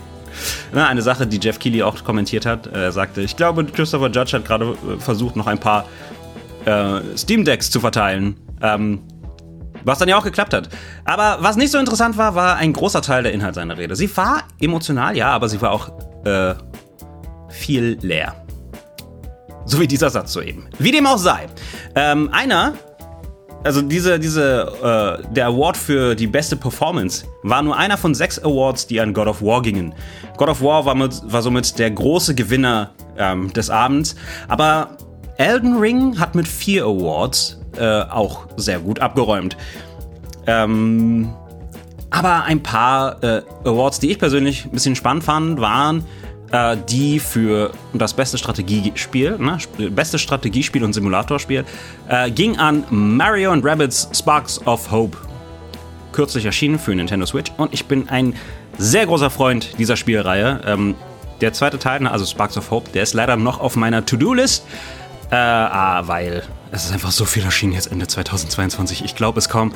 Na, 0.72 0.88
eine 0.88 1.02
Sache, 1.02 1.26
die 1.26 1.40
Jeff 1.40 1.60
Keighley 1.60 1.82
auch 1.84 2.04
kommentiert 2.04 2.46
hat. 2.46 2.68
Er 2.68 2.92
sagte, 2.92 3.22
ich 3.22 3.36
glaube, 3.36 3.66
Christopher 3.66 4.10
Judge 4.10 4.34
hat 4.34 4.46
gerade 4.46 4.66
äh, 4.66 5.00
versucht, 5.00 5.36
noch 5.36 5.48
ein 5.48 5.60
paar 5.60 5.86
äh, 6.66 7.00
Steam 7.16 7.46
Decks 7.46 7.72
zu 7.72 7.80
verteilen. 7.80 8.36
Ähm, 8.62 9.02
was 9.84 10.00
dann 10.00 10.10
ja 10.10 10.18
auch 10.18 10.24
geklappt 10.24 10.54
hat. 10.54 10.70
Aber 11.06 11.38
was 11.42 11.56
nicht 11.56 11.72
so 11.72 11.78
interessant 11.78 12.18
war, 12.18 12.36
war 12.36 12.58
ein 12.58 12.74
großer 12.74 13.02
Teil 13.02 13.24
der 13.24 13.34
Inhalt 13.34 13.56
seiner 13.56 13.78
Rede. 13.78 13.96
Sie 13.96 14.16
war 14.18 14.44
emotional, 14.60 15.16
ja, 15.16 15.30
aber 15.30 15.48
sie 15.48 15.62
war 15.62 15.72
auch 15.72 15.90
äh, 16.26 16.56
viel 17.50 17.98
leer. 18.02 18.36
So 19.66 19.80
wie 19.80 19.88
dieser 19.88 20.10
Satz 20.10 20.34
soeben. 20.34 20.68
Wie 20.80 20.92
dem 20.92 21.06
auch 21.06 21.18
sei. 21.18 21.48
Ähm, 21.96 22.30
einer 22.32 22.74
also 23.64 23.82
diese, 23.82 24.20
diese, 24.20 25.20
äh, 25.22 25.34
der 25.34 25.48
Award 25.48 25.78
für 25.78 26.16
die 26.16 26.28
beste 26.28 26.56
Performance 26.56 27.26
war 27.44 27.62
nur 27.62 27.76
einer 27.76 27.98
von 27.98 28.16
sechs 28.16 28.40
Awards, 28.40 28.88
die 28.88 29.00
an 29.02 29.14
God 29.14 29.28
of 29.28 29.42
War 29.42 29.62
gingen. 29.62 29.94
God 30.38 30.50
of 30.50 30.62
War 30.62 30.86
war, 30.86 30.96
mit, 30.96 31.22
war 31.26 31.42
somit 31.42 31.78
der 31.80 31.92
große 31.92 32.36
Gewinner 32.36 32.92
ähm, 33.18 33.52
des 33.54 33.70
Abends, 33.70 34.16
aber 34.48 34.98
Elden 35.38 35.78
Ring 35.78 36.20
hat 36.20 36.36
mit 36.36 36.48
vier 36.48 36.86
Awards 36.86 37.60
äh, 37.78 38.02
auch 38.02 38.48
sehr 38.58 38.80
gut 38.80 39.00
abgeräumt. 39.00 39.58
Ähm, 40.48 41.30
aber 42.10 42.44
ein 42.46 42.64
paar 42.64 43.22
äh, 43.24 43.42
Awards, 43.64 44.00
die 44.00 44.12
ich 44.12 44.20
persönlich 44.20 44.66
ein 44.66 44.72
bisschen 44.72 44.96
spannend 44.96 45.24
fand, 45.24 45.60
waren 45.60 46.06
äh, 46.52 46.78
die 46.90 47.20
für 47.20 47.72
das 47.94 48.14
beste 48.14 48.38
Strategiespiel, 48.38 49.38
ne, 49.38 49.58
beste 49.90 50.20
Strategiespiel 50.20 50.84
und 50.84 50.94
Simulatorspiel, 50.94 51.66
äh, 52.08 52.32
ging 52.32 52.58
an 52.58 52.84
Mario 52.90 53.52
and 53.52 53.66
Rabbids 53.66 54.10
Sparks 54.14 54.66
of 54.66 54.92
Hope. 54.92 55.18
Kürzlich 56.12 56.46
erschienen 56.46 56.80
für 56.80 56.96
Nintendo 56.96 57.26
Switch 57.26 57.52
und 57.58 57.74
ich 57.74 57.86
bin 57.86 58.10
ein 58.10 58.36
sehr 58.78 59.06
großer 59.06 59.30
Freund 59.30 59.78
dieser 59.78 59.96
Spielreihe. 59.96 60.62
Ähm, 60.66 60.96
der 61.42 61.54
zweite 61.54 61.80
Teil, 61.80 62.02
ne, 62.02 62.12
also 62.12 62.26
Sparks 62.26 62.58
of 62.58 62.72
Hope, 62.72 62.90
der 62.92 63.04
ist 63.04 63.14
leider 63.14 63.36
noch 63.36 63.60
auf 63.60 63.76
meiner 63.76 64.06
To-Do-List, 64.06 64.66
äh, 65.30 65.36
ah, 65.36 66.08
weil 66.08 66.44
es 66.72 66.86
ist 66.86 66.94
einfach 66.94 67.12
so 67.12 67.26
viel 67.26 67.44
erschienen 67.44 67.74
jetzt 67.74 67.92
Ende 67.92 68.08
2022. 68.08 69.04
Ich 69.04 69.16
glaube 69.16 69.40
es 69.40 69.50
kaum. 69.50 69.74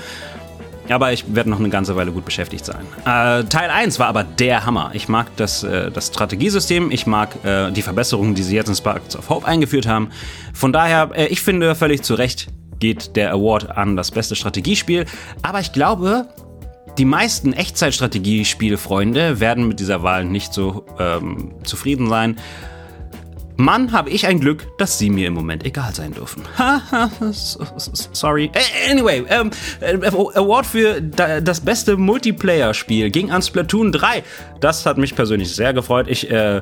Aber 0.90 1.14
ich 1.14 1.34
werde 1.34 1.50
noch 1.50 1.60
eine 1.60 1.70
ganze 1.70 1.96
Weile 1.96 2.12
gut 2.12 2.26
beschäftigt 2.26 2.66
sein. 2.66 2.82
Äh, 3.02 3.46
Teil 3.46 3.70
1 3.70 4.00
war 4.00 4.08
aber 4.08 4.24
der 4.24 4.66
Hammer. 4.66 4.92
Ich 4.94 5.08
mag 5.08 5.28
das, 5.38 5.64
äh, 5.64 5.92
das 5.92 6.08
Strategiesystem, 6.08 6.92
ich 6.92 7.06
mag 7.08 7.44
äh, 7.44 7.72
die 7.72 7.82
Verbesserungen, 7.82 8.36
die 8.36 8.44
sie 8.44 8.56
jetzt 8.56 8.68
in 8.68 8.76
Sparks 8.76 9.16
of 9.16 9.30
Hope 9.30 9.48
eingeführt 9.48 9.88
haben. 9.88 10.10
Von 10.54 10.74
daher, 10.74 11.12
äh, 11.14 11.28
ich 11.28 11.42
finde 11.42 11.76
völlig 11.76 12.04
zu 12.04 12.16
Recht 12.16 12.48
geht 12.80 13.16
der 13.16 13.32
Award 13.32 13.78
an 13.78 13.96
das 13.96 14.12
beste 14.12 14.36
Strategiespiel. 14.36 15.06
Aber 15.44 15.60
ich 15.60 15.72
glaube, 15.72 16.28
die 16.98 17.06
meisten 17.06 17.54
Echtzeitstrategiespielfreunde 17.54 19.40
werden 19.40 19.68
mit 19.68 19.80
dieser 19.80 20.04
Wahl 20.04 20.26
nicht 20.26 20.54
so 20.54 20.86
ähm, 21.00 21.54
zufrieden 21.64 22.10
sein. 22.10 22.38
Mann, 23.62 23.91
habe 23.91 24.10
ich 24.10 24.27
ein 24.27 24.39
Glück, 24.39 24.68
dass 24.77 24.98
sie 24.98 25.10
mir 25.10 25.27
im 25.27 25.34
Moment 25.34 25.65
egal 25.65 25.94
sein 25.94 26.13
dürfen. 26.13 26.44
Sorry. 27.32 28.51
Anyway, 28.89 29.24
ähm, 29.30 29.51
äh, 29.80 29.96
Award 30.08 30.65
für 30.65 31.01
das 31.01 31.62
beste 31.62 31.98
Multiplayer-Spiel 31.98 33.12
ging 33.12 33.32
an 33.32 33.41
Splatoon 33.41 33.91
3. 33.91 34.24
Das 34.60 34.86
hat 34.86 34.98
mich 34.98 35.15
persönlich 35.15 35.56
sehr 35.56 35.74
gefreut. 35.74 36.08
Ich 36.10 36.30
äh, 36.30 36.62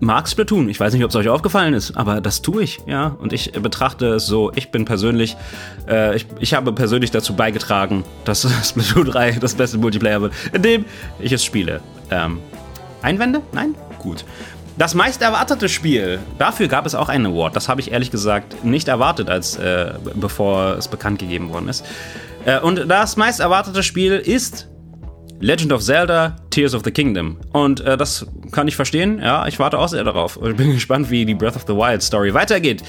mag 0.00 0.28
Splatoon. 0.28 0.68
Ich 0.68 0.80
weiß 0.80 0.92
nicht, 0.92 1.04
ob 1.04 1.10
es 1.10 1.16
euch 1.16 1.28
aufgefallen 1.28 1.74
ist, 1.74 1.96
aber 1.96 2.20
das 2.20 2.42
tue 2.42 2.64
ich, 2.64 2.80
ja. 2.86 3.16
Und 3.20 3.32
ich 3.32 3.52
betrachte 3.52 4.14
es 4.14 4.26
so, 4.26 4.50
ich 4.56 4.70
bin 4.70 4.84
persönlich, 4.84 5.36
äh, 5.88 6.16
ich, 6.16 6.26
ich 6.40 6.54
habe 6.54 6.72
persönlich 6.72 7.12
dazu 7.12 7.34
beigetragen, 7.34 8.04
dass 8.24 8.42
Splatoon 8.68 9.06
3 9.06 9.32
das 9.40 9.54
beste 9.54 9.78
Multiplayer 9.78 10.20
wird, 10.20 10.32
indem 10.52 10.84
ich 11.20 11.30
es 11.30 11.44
spiele. 11.44 11.80
Ähm, 12.10 12.40
Einwände? 13.02 13.42
Nein? 13.52 13.76
Gut. 13.98 14.24
Das 14.78 14.94
meist 14.94 15.20
erwartete 15.20 15.68
Spiel. 15.68 16.18
Dafür 16.38 16.66
gab 16.68 16.86
es 16.86 16.94
auch 16.94 17.08
einen 17.08 17.26
Award. 17.26 17.54
Das 17.54 17.68
habe 17.68 17.80
ich 17.80 17.92
ehrlich 17.92 18.10
gesagt 18.10 18.64
nicht 18.64 18.88
erwartet, 18.88 19.28
als 19.28 19.56
äh, 19.56 19.92
bevor 20.14 20.76
es 20.78 20.88
bekannt 20.88 21.18
gegeben 21.18 21.50
worden 21.50 21.68
ist. 21.68 21.84
Äh, 22.44 22.60
und 22.60 22.88
das 22.88 23.16
meist 23.16 23.40
erwartete 23.40 23.82
Spiel 23.82 24.14
ist 24.14 24.68
Legend 25.40 25.72
of 25.72 25.82
Zelda 25.82 26.36
Tears 26.50 26.74
of 26.74 26.82
the 26.84 26.90
Kingdom. 26.90 27.36
Und 27.52 27.80
äh, 27.80 27.96
das 27.96 28.26
kann 28.50 28.66
ich 28.66 28.76
verstehen. 28.76 29.18
Ja, 29.18 29.46
ich 29.46 29.58
warte 29.58 29.78
auch 29.78 29.88
sehr 29.88 30.04
darauf. 30.04 30.38
Ich 30.42 30.56
bin 30.56 30.72
gespannt, 30.74 31.10
wie 31.10 31.26
die 31.26 31.34
Breath 31.34 31.56
of 31.56 31.64
the 31.66 31.74
Wild 31.74 32.02
Story 32.02 32.32
weitergeht. 32.32 32.82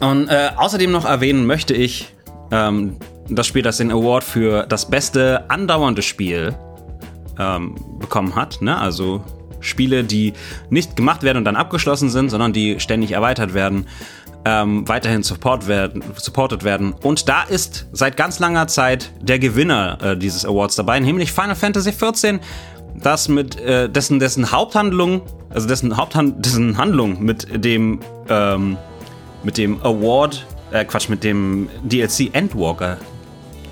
Und 0.00 0.28
äh, 0.28 0.50
außerdem 0.56 0.90
noch 0.90 1.04
erwähnen 1.04 1.46
möchte 1.46 1.74
ich 1.74 2.14
ähm, 2.50 2.96
das 3.28 3.46
Spiel, 3.46 3.62
das 3.62 3.78
den 3.78 3.90
Award 3.90 4.24
für 4.24 4.66
das 4.66 4.88
beste 4.88 5.48
andauernde 5.48 6.02
Spiel 6.02 6.54
ähm, 7.38 7.76
bekommen 7.98 8.34
hat. 8.34 8.60
Ne? 8.60 8.76
Also 8.76 9.22
Spiele, 9.60 10.04
die 10.04 10.32
nicht 10.68 10.96
gemacht 10.96 11.22
werden 11.22 11.38
und 11.38 11.44
dann 11.44 11.56
abgeschlossen 11.56 12.10
sind, 12.10 12.30
sondern 12.30 12.52
die 12.52 12.80
ständig 12.80 13.12
erweitert 13.12 13.54
werden, 13.54 13.86
ähm, 14.44 14.88
weiterhin 14.88 15.22
support 15.22 15.68
werden, 15.68 16.02
supported 16.16 16.64
werden. 16.64 16.94
Und 17.02 17.28
da 17.28 17.42
ist 17.42 17.86
seit 17.92 18.16
ganz 18.16 18.38
langer 18.38 18.66
Zeit 18.68 19.12
der 19.20 19.38
Gewinner 19.38 19.98
äh, 20.02 20.16
dieses 20.16 20.44
Awards 20.44 20.76
dabei, 20.76 20.98
nämlich 21.00 21.32
Final 21.32 21.56
Fantasy 21.56 21.92
XIV, 21.92 22.40
das 22.94 23.28
mit 23.28 23.58
äh, 23.60 23.88
dessen, 23.88 24.18
dessen 24.18 24.50
Haupthandlung, 24.50 25.22
also 25.50 25.68
dessen 25.68 25.96
Haupthand, 25.96 26.44
dessen 26.44 26.78
Handlung 26.78 27.22
mit 27.22 27.64
dem 27.64 28.00
ähm, 28.28 28.76
mit 29.42 29.56
dem 29.56 29.80
Award, 29.82 30.46
äh, 30.70 30.84
Quatsch, 30.84 31.08
mit 31.08 31.24
dem 31.24 31.68
DLC 31.82 32.34
Endwalker 32.34 32.98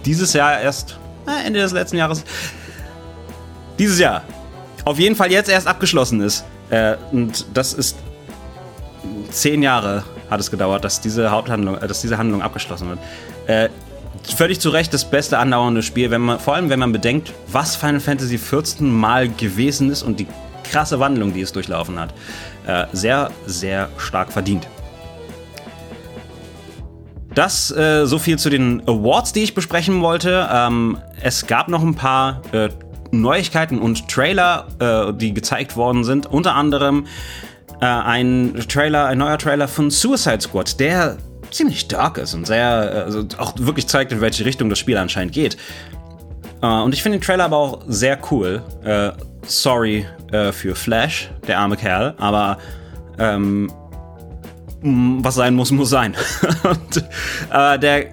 dieses 0.04 0.32
Jahr 0.32 0.60
erst, 0.60 0.98
äh, 1.26 1.46
Ende 1.46 1.60
des 1.60 1.72
letzten 1.72 1.96
Jahres, 1.96 2.24
dieses 3.78 3.98
Jahr 3.98 4.22
auf 4.88 4.98
jeden 4.98 5.16
Fall 5.16 5.30
jetzt 5.30 5.48
erst 5.48 5.66
abgeschlossen 5.66 6.20
ist. 6.20 6.44
Äh, 6.70 6.96
und 7.12 7.46
das 7.54 7.74
ist 7.74 7.96
zehn 9.30 9.62
Jahre 9.62 10.04
hat 10.30 10.40
es 10.40 10.50
gedauert, 10.50 10.84
dass 10.84 11.00
diese 11.00 11.30
Haupthandlung, 11.30 11.78
äh, 11.78 11.86
dass 11.86 12.00
diese 12.00 12.18
Handlung 12.18 12.42
abgeschlossen 12.42 12.88
wird. 12.88 12.98
Äh, 13.46 13.68
völlig 14.36 14.60
zu 14.60 14.70
Recht 14.70 14.92
das 14.92 15.08
beste 15.08 15.38
andauernde 15.38 15.82
Spiel, 15.82 16.10
wenn 16.10 16.22
man, 16.22 16.38
vor 16.38 16.54
allem 16.54 16.68
wenn 16.70 16.78
man 16.78 16.92
bedenkt, 16.92 17.32
was 17.50 17.76
Final 17.76 18.00
Fantasy 18.00 18.38
14 18.38 18.90
mal 18.90 19.28
gewesen 19.28 19.90
ist 19.90 20.02
und 20.02 20.20
die 20.20 20.26
krasse 20.64 21.00
Wandlung, 21.00 21.32
die 21.32 21.40
es 21.40 21.52
durchlaufen 21.52 21.98
hat. 21.98 22.12
Äh, 22.66 22.86
sehr, 22.92 23.30
sehr 23.46 23.88
stark 23.96 24.32
verdient. 24.32 24.68
Das 27.34 27.70
äh, 27.70 28.04
so 28.04 28.18
viel 28.18 28.38
zu 28.38 28.50
den 28.50 28.82
Awards, 28.86 29.32
die 29.32 29.44
ich 29.44 29.54
besprechen 29.54 30.02
wollte. 30.02 30.48
Ähm, 30.52 30.98
es 31.22 31.46
gab 31.46 31.68
noch 31.68 31.82
ein 31.82 31.94
paar 31.94 32.42
äh, 32.52 32.68
Neuigkeiten 33.10 33.78
und 33.78 34.08
Trailer, 34.08 34.66
äh, 34.78 35.12
die 35.14 35.32
gezeigt 35.34 35.76
worden 35.76 36.04
sind. 36.04 36.26
Unter 36.26 36.54
anderem 36.54 37.06
äh, 37.80 37.86
ein 37.86 38.54
Trailer, 38.68 39.06
ein 39.06 39.18
neuer 39.18 39.38
Trailer 39.38 39.68
von 39.68 39.90
Suicide 39.90 40.40
Squad, 40.40 40.78
der 40.80 41.16
ziemlich 41.50 41.88
dark 41.88 42.18
ist 42.18 42.34
und 42.34 42.46
sehr, 42.46 43.04
also 43.06 43.24
auch 43.38 43.54
wirklich 43.58 43.86
zeigt, 43.86 44.12
in 44.12 44.20
welche 44.20 44.44
Richtung 44.44 44.68
das 44.68 44.78
Spiel 44.78 44.96
anscheinend 44.96 45.32
geht. 45.32 45.56
Äh, 46.62 46.66
und 46.66 46.94
ich 46.94 47.02
finde 47.02 47.18
den 47.18 47.24
Trailer 47.24 47.44
aber 47.44 47.56
auch 47.56 47.82
sehr 47.86 48.18
cool. 48.30 48.62
Äh, 48.84 49.12
sorry 49.46 50.06
äh, 50.32 50.52
für 50.52 50.74
Flash, 50.74 51.30
der 51.46 51.58
arme 51.58 51.76
Kerl, 51.76 52.14
aber 52.18 52.58
ähm, 53.18 53.70
was 54.82 55.34
sein 55.34 55.54
muss, 55.54 55.70
muss 55.70 55.90
sein. 55.90 56.14
und, 56.62 57.04
äh, 57.52 57.78
der, 57.78 58.06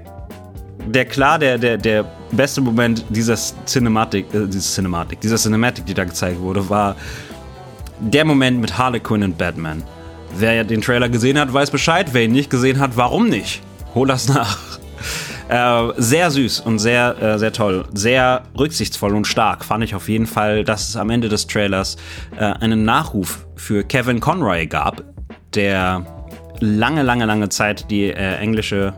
der 0.87 1.05
klar, 1.05 1.39
der, 1.39 1.57
der, 1.57 1.77
der 1.77 2.05
beste 2.35 2.61
Moment 2.61 3.05
dieser 3.09 3.35
Cinematic, 3.65 4.33
äh, 4.33 4.47
dieser 4.47 4.75
Cinematic, 4.75 5.21
dieser 5.21 5.37
Cinematic, 5.37 5.85
die 5.85 5.93
da 5.93 6.03
gezeigt 6.03 6.39
wurde, 6.39 6.69
war 6.69 6.95
der 7.99 8.25
Moment 8.25 8.59
mit 8.59 8.77
Harley 8.77 8.99
Quinn 8.99 9.23
und 9.23 9.37
Batman. 9.37 9.83
Wer 10.37 10.63
den 10.63 10.81
Trailer 10.81 11.09
gesehen 11.09 11.39
hat, 11.39 11.53
weiß 11.53 11.71
Bescheid. 11.71 12.09
Wer 12.11 12.23
ihn 12.23 12.31
nicht 12.31 12.49
gesehen 12.49 12.79
hat, 12.79 12.97
warum 12.97 13.29
nicht? 13.29 13.61
Hol 13.93 14.07
das 14.07 14.27
nach. 14.27 14.57
Äh, 15.47 15.93
sehr 15.97 16.31
süß 16.31 16.61
und 16.61 16.79
sehr, 16.79 17.21
äh, 17.21 17.37
sehr 17.37 17.53
toll. 17.53 17.85
Sehr 17.93 18.41
rücksichtsvoll 18.57 19.13
und 19.13 19.27
stark 19.27 19.63
fand 19.63 19.83
ich 19.83 19.93
auf 19.93 20.09
jeden 20.09 20.25
Fall, 20.25 20.63
dass 20.63 20.89
es 20.89 20.95
am 20.95 21.11
Ende 21.11 21.29
des 21.29 21.45
Trailers 21.45 21.97
äh, 22.35 22.45
einen 22.45 22.83
Nachruf 22.83 23.45
für 23.55 23.83
Kevin 23.83 24.19
Conroy 24.19 24.65
gab, 24.65 25.03
der 25.53 26.03
lange, 26.61 27.03
lange, 27.03 27.25
lange 27.25 27.49
Zeit 27.49 27.91
die 27.91 28.05
äh, 28.05 28.37
englische 28.37 28.95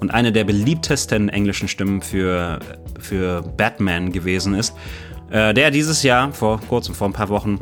und 0.00 0.10
eine 0.12 0.32
der 0.32 0.44
beliebtesten 0.44 1.28
englischen 1.28 1.68
Stimmen 1.68 2.02
für, 2.02 2.58
für 3.00 3.42
Batman 3.42 4.12
gewesen 4.12 4.54
ist, 4.54 4.74
äh, 5.30 5.54
der 5.54 5.70
dieses 5.70 6.02
Jahr, 6.02 6.32
vor 6.32 6.60
kurzem, 6.68 6.94
vor 6.94 7.08
ein 7.08 7.12
paar 7.12 7.28
Wochen, 7.28 7.58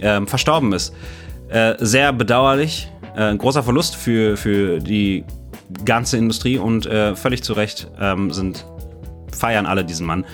ähm, 0.00 0.26
verstorben 0.26 0.72
ist. 0.72 0.94
Äh, 1.48 1.74
sehr 1.78 2.12
bedauerlich, 2.12 2.92
äh, 3.16 3.22
ein 3.22 3.38
großer 3.38 3.62
Verlust 3.62 3.96
für, 3.96 4.36
für 4.36 4.78
die 4.78 5.24
ganze 5.84 6.16
Industrie 6.16 6.58
und 6.58 6.86
äh, 6.86 7.16
völlig 7.16 7.42
zu 7.42 7.52
Recht 7.52 7.90
ähm, 8.00 8.30
sind, 8.30 8.64
feiern 9.32 9.66
alle 9.66 9.84
diesen 9.84 10.06
Mann. 10.06 10.24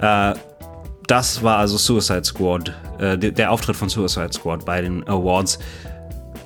Äh, 0.00 0.34
das 1.06 1.42
war 1.42 1.58
also 1.58 1.76
Suicide 1.76 2.24
Squad, 2.24 2.72
äh, 2.98 3.18
der 3.18 3.50
Auftritt 3.50 3.76
von 3.76 3.88
Suicide 3.88 4.32
Squad 4.32 4.64
bei 4.64 4.80
den 4.80 5.06
Awards. 5.08 5.58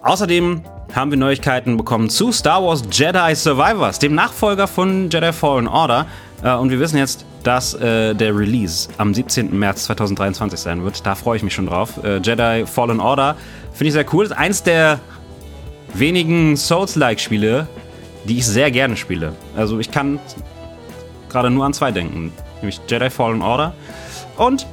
Außerdem 0.02 0.62
haben 0.94 1.10
wir 1.10 1.18
Neuigkeiten 1.18 1.76
bekommen 1.76 2.08
zu 2.08 2.30
Star 2.30 2.62
Wars 2.62 2.82
Jedi 2.90 3.34
Survivors, 3.34 3.98
dem 3.98 4.14
Nachfolger 4.14 4.68
von 4.68 5.10
Jedi 5.10 5.32
Fallen 5.32 5.66
Order. 5.66 6.06
Äh, 6.42 6.54
und 6.54 6.70
wir 6.70 6.78
wissen 6.78 6.98
jetzt, 6.98 7.24
dass 7.42 7.74
äh, 7.74 8.14
der 8.14 8.36
Release 8.36 8.88
am 8.96 9.12
17. 9.12 9.58
März 9.58 9.84
2023 9.84 10.58
sein 10.58 10.84
wird. 10.84 11.04
Da 11.04 11.14
freue 11.14 11.36
ich 11.36 11.42
mich 11.42 11.54
schon 11.54 11.66
drauf. 11.66 12.02
Äh, 12.04 12.18
Jedi 12.18 12.64
Fallen 12.66 13.00
Order 13.00 13.36
finde 13.72 13.88
ich 13.88 13.92
sehr 13.92 14.06
cool. 14.12 14.24
Ist 14.24 14.32
eins 14.32 14.62
der 14.62 15.00
wenigen 15.94 16.56
Souls-like-Spiele, 16.56 17.66
die 18.24 18.38
ich 18.38 18.46
sehr 18.46 18.70
gerne 18.70 18.96
spiele. 18.96 19.34
Also 19.56 19.78
ich 19.80 19.90
kann 19.90 20.20
gerade 21.28 21.50
nur 21.50 21.64
an 21.64 21.72
zwei 21.74 21.90
denken. 21.90 22.32
Nämlich 22.60 22.80
Jedi 22.88 23.10
Fallen 23.10 23.42
Order 23.42 23.74
und 24.36 24.66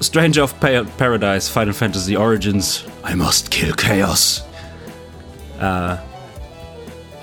Stranger 0.00 0.44
of 0.44 0.54
Paradise 0.60 1.50
Final 1.50 1.72
Fantasy 1.72 2.16
Origins 2.16 2.84
I 3.10 3.14
Must 3.14 3.50
Kill 3.50 3.72
Chaos. 3.72 4.44
Äh, 5.62 5.96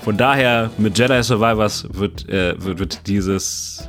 von 0.02 0.16
daher, 0.16 0.70
mit 0.78 0.98
Jedi 0.98 1.22
Survivors 1.22 1.86
wird, 1.92 2.26
äh, 2.30 2.54
wird, 2.58 2.78
wird, 2.78 3.06
dieses, 3.06 3.86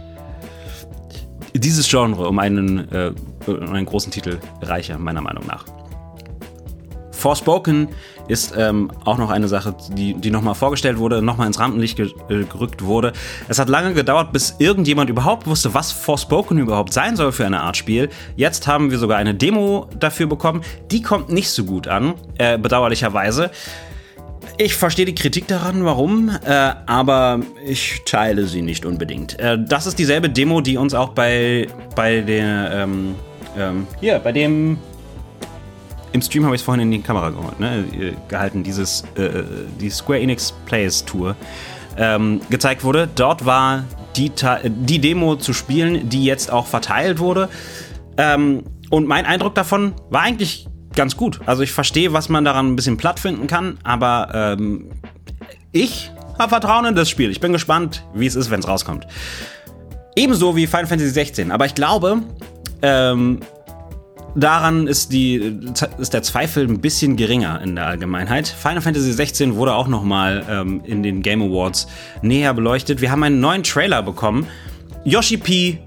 dieses 1.54 1.90
Genre 1.90 2.28
um 2.28 2.38
einen, 2.38 2.92
äh, 2.92 3.14
um 3.48 3.74
einen 3.74 3.86
großen 3.86 4.12
Titel 4.12 4.40
reicher, 4.62 4.98
meiner 4.98 5.22
Meinung 5.22 5.46
nach. 5.48 5.64
Forspoken 7.12 7.90
ist 8.28 8.54
ähm, 8.58 8.92
auch 9.06 9.18
noch 9.18 9.30
eine 9.30 9.48
Sache, 9.48 9.76
die, 9.92 10.16
die 10.16 10.32
nochmal 10.32 10.56
vorgestellt 10.56 10.98
wurde, 10.98 11.22
nochmal 11.22 11.48
ins 11.48 11.60
Rampenlicht 11.60 11.96
ge 11.96 12.10
äh, 12.30 12.44
gerückt 12.44 12.84
wurde. 12.84 13.14
Es 13.48 13.60
hat 13.60 13.70
lange 13.70 13.94
gedauert, 13.94 14.34
bis 14.34 14.56
irgendjemand 14.58 15.10
überhaupt 15.10 15.48
wusste, 15.48 15.74
was 15.74 15.92
Forspoken 15.92 16.58
überhaupt 16.58 16.92
sein 16.92 17.16
soll 17.16 17.32
für 17.32 17.46
eine 17.46 17.62
Art 17.62 17.78
Spiel. 17.78 18.10
Jetzt 18.36 18.68
haben 18.68 18.92
wir 18.92 18.98
sogar 18.98 19.18
eine 19.18 19.36
Demo 19.36 19.88
dafür 19.98 20.26
bekommen. 20.26 20.62
Die 20.90 21.02
kommt 21.02 21.30
nicht 21.30 21.52
so 21.52 21.64
gut 21.64 21.88
an, 21.88 22.16
äh, 22.38 22.58
bedauerlicherweise. 22.58 23.52
Ich 24.64 24.76
verstehe 24.76 25.06
die 25.06 25.16
Kritik 25.16 25.48
daran, 25.48 25.86
warum, 25.86 26.30
äh, 26.30 26.52
aber 26.86 27.40
ich 27.66 28.04
teile 28.06 28.46
sie 28.46 28.62
nicht 28.62 28.86
unbedingt. 28.86 29.40
Äh, 29.40 29.58
das 29.60 29.88
ist 29.88 29.98
dieselbe 29.98 30.30
Demo, 30.30 30.62
die 30.62 30.78
uns 30.78 30.94
auch 30.94 31.14
bei, 31.14 31.68
bei 31.96 32.22
der, 32.22 32.70
ähm, 32.72 33.16
ähm, 33.58 33.88
hier, 34.00 34.20
bei 34.20 34.32
dem, 34.32 34.78
im 36.12 36.22
Stream 36.22 36.46
habe 36.46 36.54
ich 36.54 36.62
es 36.62 36.66
vorhin 36.66 36.84
in 36.84 36.92
die 36.92 37.02
Kamera 37.02 37.32
geholt, 37.32 37.60
ne, 37.60 38.14
gehalten, 38.28 38.62
dieses, 38.62 39.04
äh, 39.16 39.42
die 39.80 39.90
Square 39.90 40.20
Enix 40.20 40.54
Plays 40.68 41.04
Tour, 41.06 41.36
ähm, 41.98 42.40
gezeigt 42.52 42.84
wurde. 42.84 43.10
Dort 43.16 43.44
war 43.44 43.86
die, 44.16 44.32
die 44.64 45.00
Demo 45.02 45.38
zu 45.38 45.54
spielen, 45.54 46.08
die 46.08 46.24
jetzt 46.24 46.52
auch 46.52 46.68
verteilt 46.68 47.18
wurde. 47.18 47.50
Ähm, 48.16 48.62
und 48.92 49.08
mein 49.08 49.26
Eindruck 49.26 49.56
davon 49.56 49.94
war 50.12 50.22
eigentlich 50.22 50.68
ganz 50.96 51.16
gut. 51.18 51.40
Also 51.46 51.64
ich 51.64 51.72
verstehe, 51.72 52.14
was 52.14 52.30
man 52.30 52.46
daran 52.46 52.68
ein 52.68 52.76
bisschen 52.76 52.98
platt 52.98 53.20
finden 53.20 53.48
kann, 53.48 53.78
aber 53.84 54.30
ähm, 54.34 54.90
ich 55.72 56.12
habe 56.38 56.50
Vertrauen 56.50 56.86
in 56.86 56.96
das 56.96 57.10
Spiel. 57.10 57.30
Ich 57.30 57.40
bin 57.40 57.54
gespannt, 57.54 58.04
wie 58.14 58.26
es 58.26 58.36
ist, 58.36 58.50
wenn 58.50 58.60
es 58.60 58.68
rauskommt. 58.68 59.08
Ebenso 60.16 60.56
wie 60.56 60.68
Final 60.68 60.88
Fantasy 60.88 61.12
16. 61.12 61.52
Aber 61.52 61.66
ich 61.66 61.76
glaube, 61.76 62.22
ähm, 62.82 63.40
daran 64.36 64.88
ist, 64.88 65.12
die, 65.14 65.60
ist 65.98 66.14
der 66.14 66.24
Zweifel 66.24 66.68
ein 66.68 66.82
bisschen 66.82 67.16
geringer 67.16 67.62
in 67.62 67.76
der 67.76 67.88
Allgemeinheit. 67.88 68.48
Final 68.48 68.82
Fantasy 68.82 69.12
16 69.12 69.56
wurde 69.56 69.74
auch 69.74 69.88
nochmal 69.88 70.46
ähm, 70.50 70.82
in 70.86 71.04
den 71.04 71.22
Game 71.22 71.42
Awards 71.42 71.88
näher 72.22 72.54
beleuchtet. 72.54 73.02
Wir 73.02 73.12
haben 73.12 73.24
einen 73.24 73.40
neuen 73.40 73.64
Trailer 73.64 74.04
bekommen. 74.04 74.48
Yoshi 75.04 75.38
P 75.38 75.80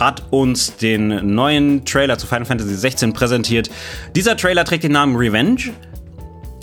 hat 0.00 0.22
uns 0.30 0.76
den 0.76 1.34
neuen 1.34 1.84
Trailer 1.84 2.18
zu 2.18 2.26
Final 2.26 2.44
Fantasy 2.44 2.74
16 2.74 3.12
präsentiert. 3.12 3.70
Dieser 4.14 4.36
Trailer 4.36 4.64
trägt 4.64 4.84
den 4.84 4.92
Namen 4.92 5.16
Revenge. 5.16 5.72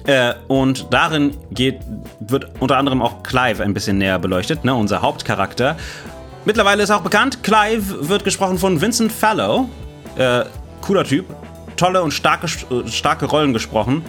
Äh, 0.06 0.34
und 0.48 0.88
darin 0.92 1.36
geht, 1.52 1.80
wird 2.20 2.52
unter 2.60 2.78
anderem 2.78 3.02
auch 3.02 3.24
Clive 3.24 3.64
ein 3.64 3.74
bisschen 3.74 3.98
näher 3.98 4.20
beleuchtet, 4.20 4.64
ne, 4.64 4.76
unser 4.76 5.02
Hauptcharakter. 5.02 5.78
Mittlerweile 6.46 6.84
ist 6.84 6.92
auch 6.92 7.02
bekannt, 7.02 7.42
Clive 7.42 8.08
wird 8.08 8.24
gesprochen 8.24 8.60
von 8.60 8.80
Vincent 8.80 9.12
Fallow. 9.12 9.68
Äh, 10.16 10.46
cooler 10.82 11.04
Typ. 11.04 11.26
Tolle 11.76 12.04
und 12.04 12.12
starke, 12.12 12.48
starke 12.88 13.26
Rollen 13.26 13.52
gesprochen. 13.52 14.06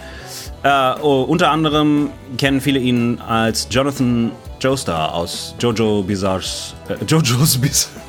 Äh, 0.63 0.95
oh, 1.01 1.23
unter 1.23 1.51
anderem 1.51 2.11
kennen 2.37 2.61
viele 2.61 2.79
ihn 2.79 3.21
als 3.21 3.67
Jonathan 3.71 4.33
Joestar 4.61 5.15
aus 5.15 5.55
Jojo 5.59 6.03
Bizarre's. 6.03 6.75
Äh, 6.89 7.03
Jojo's 7.05 7.57
Bizarre. 7.57 8.06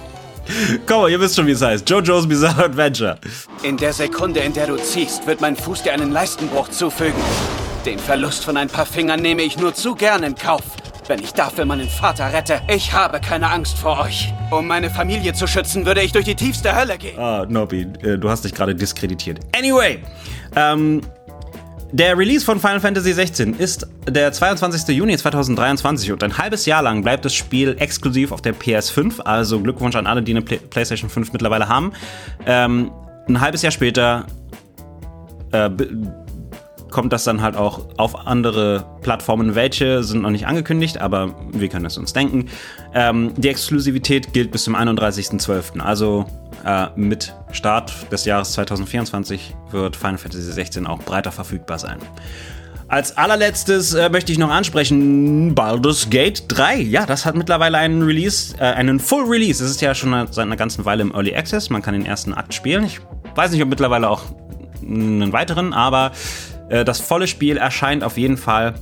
Komm, 0.86 1.10
ihr 1.10 1.20
wisst 1.20 1.36
schon, 1.36 1.48
wie 1.48 1.52
es 1.52 1.62
heißt. 1.62 1.90
JoJo's 1.90 2.28
Bizarre 2.28 2.66
Adventure. 2.66 3.18
In 3.64 3.78
der 3.78 3.94
Sekunde, 3.94 4.40
in 4.40 4.54
der 4.54 4.68
du 4.68 4.78
ziehst, 4.78 5.26
wird 5.28 5.42
mein 5.42 5.56
Fuß 5.56 5.84
dir 5.84 5.94
einen 5.94 6.12
Leistenbruch 6.12 6.70
zufügen. 6.70 7.22
Den 7.86 8.00
Verlust 8.00 8.44
von 8.44 8.58
ein 8.58 8.68
paar 8.68 8.86
Fingern 8.86 9.22
nehme 9.22 9.44
ich 9.44 9.58
nur 9.58 9.74
zu 9.74 9.96
gern 9.96 10.24
in 10.24 10.36
Kauf, 10.36 10.64
wenn 11.08 11.20
ich 11.20 11.34
dafür 11.34 11.66
meinen 11.66 11.88
Vater 11.88 12.34
rette. 12.34 12.62
Ich 12.68 12.92
habe 12.94 13.20
keine 13.20 13.50
Angst 13.50 13.78
vor 13.78 14.00
euch. 14.00 14.34
Um 14.52 14.68
meine 14.68 14.90
Familie 14.90 15.34
zu 15.34 15.48
schützen, 15.48 15.86
würde 15.86 16.02
ich 16.02 16.12
durch 16.12 16.26
die 16.26 16.36
tiefste 16.36 16.76
Hölle 16.76 16.98
gehen. 16.98 17.18
Ah, 17.20 17.46
Nobby, 17.48 17.88
äh, 18.02 18.18
du 18.18 18.30
hast 18.30 18.44
dich 18.44 18.54
gerade 18.54 18.76
diskreditiert. 18.76 19.40
Anyway, 19.56 20.00
ähm, 20.56 21.02
der 21.92 22.18
Release 22.18 22.44
von 22.44 22.60
Final 22.60 22.80
Fantasy 22.82 23.14
XVI 23.14 23.56
ist 23.58 23.88
der 24.08 24.32
22. 24.32 24.96
Juni 24.96 25.18
2023 25.18 26.12
und 26.12 26.22
ein 26.24 26.38
halbes 26.38 26.66
Jahr 26.66 26.82
lang 26.82 27.02
bleibt 27.02 27.24
das 27.24 27.34
Spiel 27.34 27.76
exklusiv 27.80 28.32
auf 28.32 28.42
der 28.42 28.54
PS5. 28.54 29.22
Also 29.22 29.62
Glückwunsch 29.62 29.96
an 29.96 30.06
alle, 30.06 30.22
die 30.22 30.32
eine 30.32 30.42
Play 30.42 30.58
PlayStation 30.58 31.10
5 31.10 31.32
mittlerweile 31.32 31.70
haben. 31.70 31.94
Ähm, 32.46 32.92
ein 33.28 33.40
halbes 33.40 33.62
Jahr 33.62 33.72
später 33.72 34.26
äh, 35.52 35.70
kommt 36.92 37.14
das 37.14 37.24
dann 37.24 37.42
halt 37.42 37.56
auch 37.56 37.88
auf 37.98 38.28
andere 38.28 38.86
Plattformen. 39.02 39.56
Welche 39.56 40.04
sind 40.04 40.22
noch 40.24 40.30
nicht 40.30 40.48
angekündigt, 40.48 41.00
aber 41.00 41.36
wir 41.54 41.70
können 41.70 41.86
es 41.86 41.98
uns 41.98 42.12
denken. 42.12 42.48
Ähm, 42.94 43.34
die 43.38 43.48
Exklusivität 43.48 44.34
gilt 44.34 44.52
bis 44.52 44.66
zum 44.66 44.76
31.12. 44.76 45.80
Also 45.80 46.26
äh, 46.68 46.88
mit 46.96 47.34
Start 47.52 48.12
des 48.12 48.26
Jahres 48.26 48.52
2024 48.54 49.56
wird 49.72 49.96
Final 49.96 50.18
Fantasy 50.18 50.52
XVI 50.62 50.86
auch 50.86 51.00
breiter 51.00 51.32
verfügbar 51.32 51.80
sein. 51.80 51.98
Als 52.90 53.18
allerletztes 53.18 53.94
äh, 53.94 54.10
möchte 54.10 54.32
ich 54.32 54.38
noch 54.38 54.50
ansprechen 54.50 55.56
Baldur's 55.56 56.10
Gate 56.10 56.44
3. 56.48 56.78
Ja, 56.82 57.06
das 57.06 57.26
hat 57.26 57.36
mittlerweile 57.36 57.78
einen 57.78 58.02
Release, 58.02 58.56
äh, 58.60 58.64
einen 58.64 59.00
Full 59.00 59.26
Release. 59.26 59.64
Es 59.64 59.72
ist 59.72 59.82
ja 59.82 59.96
schon 59.96 60.12
seit 60.32 60.46
einer 60.46 60.56
ganzen 60.56 60.86
Weile 60.86 61.02
im 61.02 61.14
Early 61.14 61.36
Access. 61.36 61.70
Man 61.70 61.82
kann 61.82 61.94
den 61.94 62.06
ersten 62.06 62.34
Akt 62.34 62.54
spielen. 62.54 62.84
Ich 62.86 63.00
weiß 63.36 63.52
nicht, 63.52 63.62
ob 63.62 63.70
mittlerweile 63.70 64.10
auch 64.10 64.24
einen 64.82 65.34
weiteren, 65.34 65.74
aber 65.74 66.12
äh, 66.70 66.86
das 66.86 67.00
volle 67.00 67.28
Spiel 67.28 67.58
erscheint 67.58 68.04
auf 68.04 68.18
jeden 68.18 68.38
Fall 68.38 68.76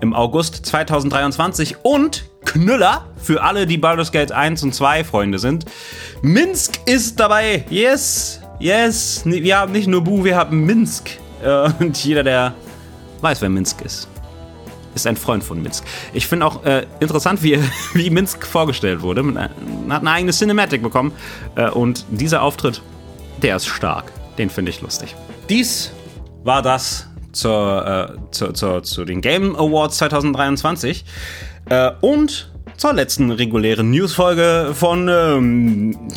im 0.00 0.14
August 0.14 0.66
2023 0.66 1.76
und 1.82 2.24
Knüller 2.44 3.06
für 3.16 3.42
alle, 3.42 3.66
die 3.66 3.78
Baldur's 3.78 4.12
Gate 4.12 4.32
1 4.32 4.62
und 4.62 4.74
2 4.74 5.04
Freunde 5.04 5.38
sind. 5.38 5.64
Minsk 6.22 6.80
ist 6.86 7.18
dabei. 7.18 7.64
Yes, 7.70 8.40
yes. 8.58 9.22
Wir 9.24 9.58
haben 9.58 9.72
nicht 9.72 9.88
nur 9.88 10.02
Bu, 10.02 10.24
wir 10.24 10.36
haben 10.36 10.64
Minsk. 10.64 11.10
Äh, 11.42 11.70
und 11.80 12.02
jeder, 12.04 12.22
der 12.22 12.54
weiß, 13.20 13.40
wer 13.40 13.48
Minsk 13.48 13.80
ist. 13.82 14.08
Ist 14.94 15.06
ein 15.06 15.16
Freund 15.16 15.42
von 15.42 15.60
Minsk. 15.60 15.84
Ich 16.12 16.26
finde 16.26 16.46
auch 16.46 16.64
äh, 16.64 16.86
interessant, 17.00 17.42
wie, 17.42 17.58
wie 17.94 18.10
Minsk 18.10 18.46
vorgestellt 18.46 19.02
wurde. 19.02 19.22
Man 19.22 19.50
hat 19.90 20.02
eine 20.02 20.10
eigene 20.10 20.32
Cinematic 20.32 20.82
bekommen. 20.82 21.12
Äh, 21.56 21.70
und 21.70 22.04
dieser 22.10 22.42
Auftritt, 22.42 22.82
der 23.42 23.56
ist 23.56 23.66
stark. 23.66 24.12
Den 24.38 24.50
finde 24.50 24.70
ich 24.70 24.80
lustig. 24.80 25.14
Dies 25.48 25.92
war 26.44 26.62
das 26.62 27.08
zur, 27.34 28.10
äh, 28.10 28.30
zur, 28.30 28.54
zur, 28.54 28.82
zu 28.82 29.04
den 29.04 29.20
Game 29.20 29.54
Awards 29.56 29.98
2023. 29.98 31.04
Äh, 31.68 31.90
und 32.00 32.50
zur 32.76 32.92
letzten 32.92 33.30
regulären 33.30 33.90
Newsfolge 33.90 34.72
von 34.74 35.08
ähm, 35.08 35.96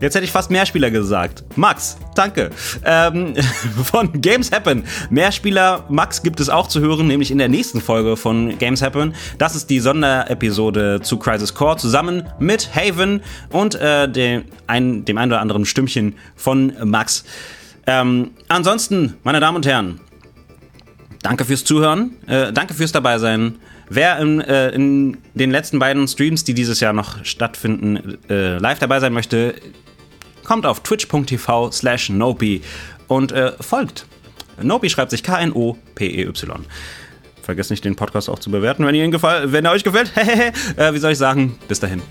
Jetzt 0.00 0.14
hätte 0.14 0.24
ich 0.24 0.30
fast 0.30 0.50
Mehrspieler 0.50 0.90
gesagt. 0.90 1.42
Max, 1.56 1.98
danke. 2.14 2.50
Ähm, 2.84 3.34
von 3.84 4.20
Games 4.20 4.52
Happen. 4.52 4.84
Mehrspieler 5.10 5.84
Max 5.88 6.22
gibt 6.22 6.38
es 6.38 6.48
auch 6.48 6.68
zu 6.68 6.80
hören, 6.80 7.08
nämlich 7.08 7.30
in 7.32 7.38
der 7.38 7.48
nächsten 7.48 7.80
Folge 7.80 8.16
von 8.16 8.56
Games 8.58 8.80
Happen. 8.80 9.14
Das 9.38 9.56
ist 9.56 9.70
die 9.70 9.80
Sonderepisode 9.80 11.00
zu 11.02 11.18
Crisis 11.18 11.54
Core 11.54 11.78
zusammen 11.78 12.28
mit 12.38 12.70
Haven 12.74 13.22
und 13.50 13.74
äh, 13.74 14.08
dem, 14.08 14.44
ein, 14.68 15.04
dem 15.04 15.18
ein 15.18 15.30
oder 15.30 15.40
anderen 15.40 15.64
Stimmchen 15.64 16.14
von 16.36 16.72
Max. 16.84 17.24
Ähm, 17.88 18.32
ansonsten, 18.48 19.14
meine 19.24 19.40
Damen 19.40 19.56
und 19.56 19.66
Herren, 19.66 19.98
danke 21.22 21.46
fürs 21.46 21.64
Zuhören, 21.64 22.16
äh, 22.26 22.52
danke 22.52 22.74
fürs 22.74 22.92
Dabeisein. 22.92 23.56
Wer 23.88 24.18
in, 24.18 24.42
äh, 24.42 24.68
in, 24.72 25.16
den 25.32 25.50
letzten 25.50 25.78
beiden 25.78 26.06
Streams, 26.06 26.44
die 26.44 26.52
dieses 26.52 26.80
Jahr 26.80 26.92
noch 26.92 27.24
stattfinden, 27.24 28.18
äh, 28.28 28.58
live 28.58 28.78
dabei 28.78 29.00
sein 29.00 29.14
möchte, 29.14 29.54
kommt 30.44 30.66
auf 30.66 30.80
twitch.tv 30.80 31.70
slash 31.72 32.10
Nopi 32.10 32.60
und 33.06 33.32
äh, 33.32 33.52
folgt. 33.58 34.04
Nopi 34.60 34.90
schreibt 34.90 35.10
sich 35.10 35.22
K-N-O-P-E-Y. 35.22 36.66
Vergesst 37.40 37.70
nicht, 37.70 37.86
den 37.86 37.96
Podcast 37.96 38.28
auch 38.28 38.38
zu 38.38 38.50
bewerten, 38.50 38.84
wenn, 38.86 38.94
ihr 38.94 39.04
ihn 39.04 39.10
gefall 39.10 39.50
wenn 39.50 39.64
er 39.64 39.72
euch 39.72 39.84
gefällt. 39.84 40.12
äh, 40.76 40.92
wie 40.92 40.98
soll 40.98 41.12
ich 41.12 41.18
sagen? 41.18 41.58
Bis 41.68 41.80
dahin. 41.80 42.02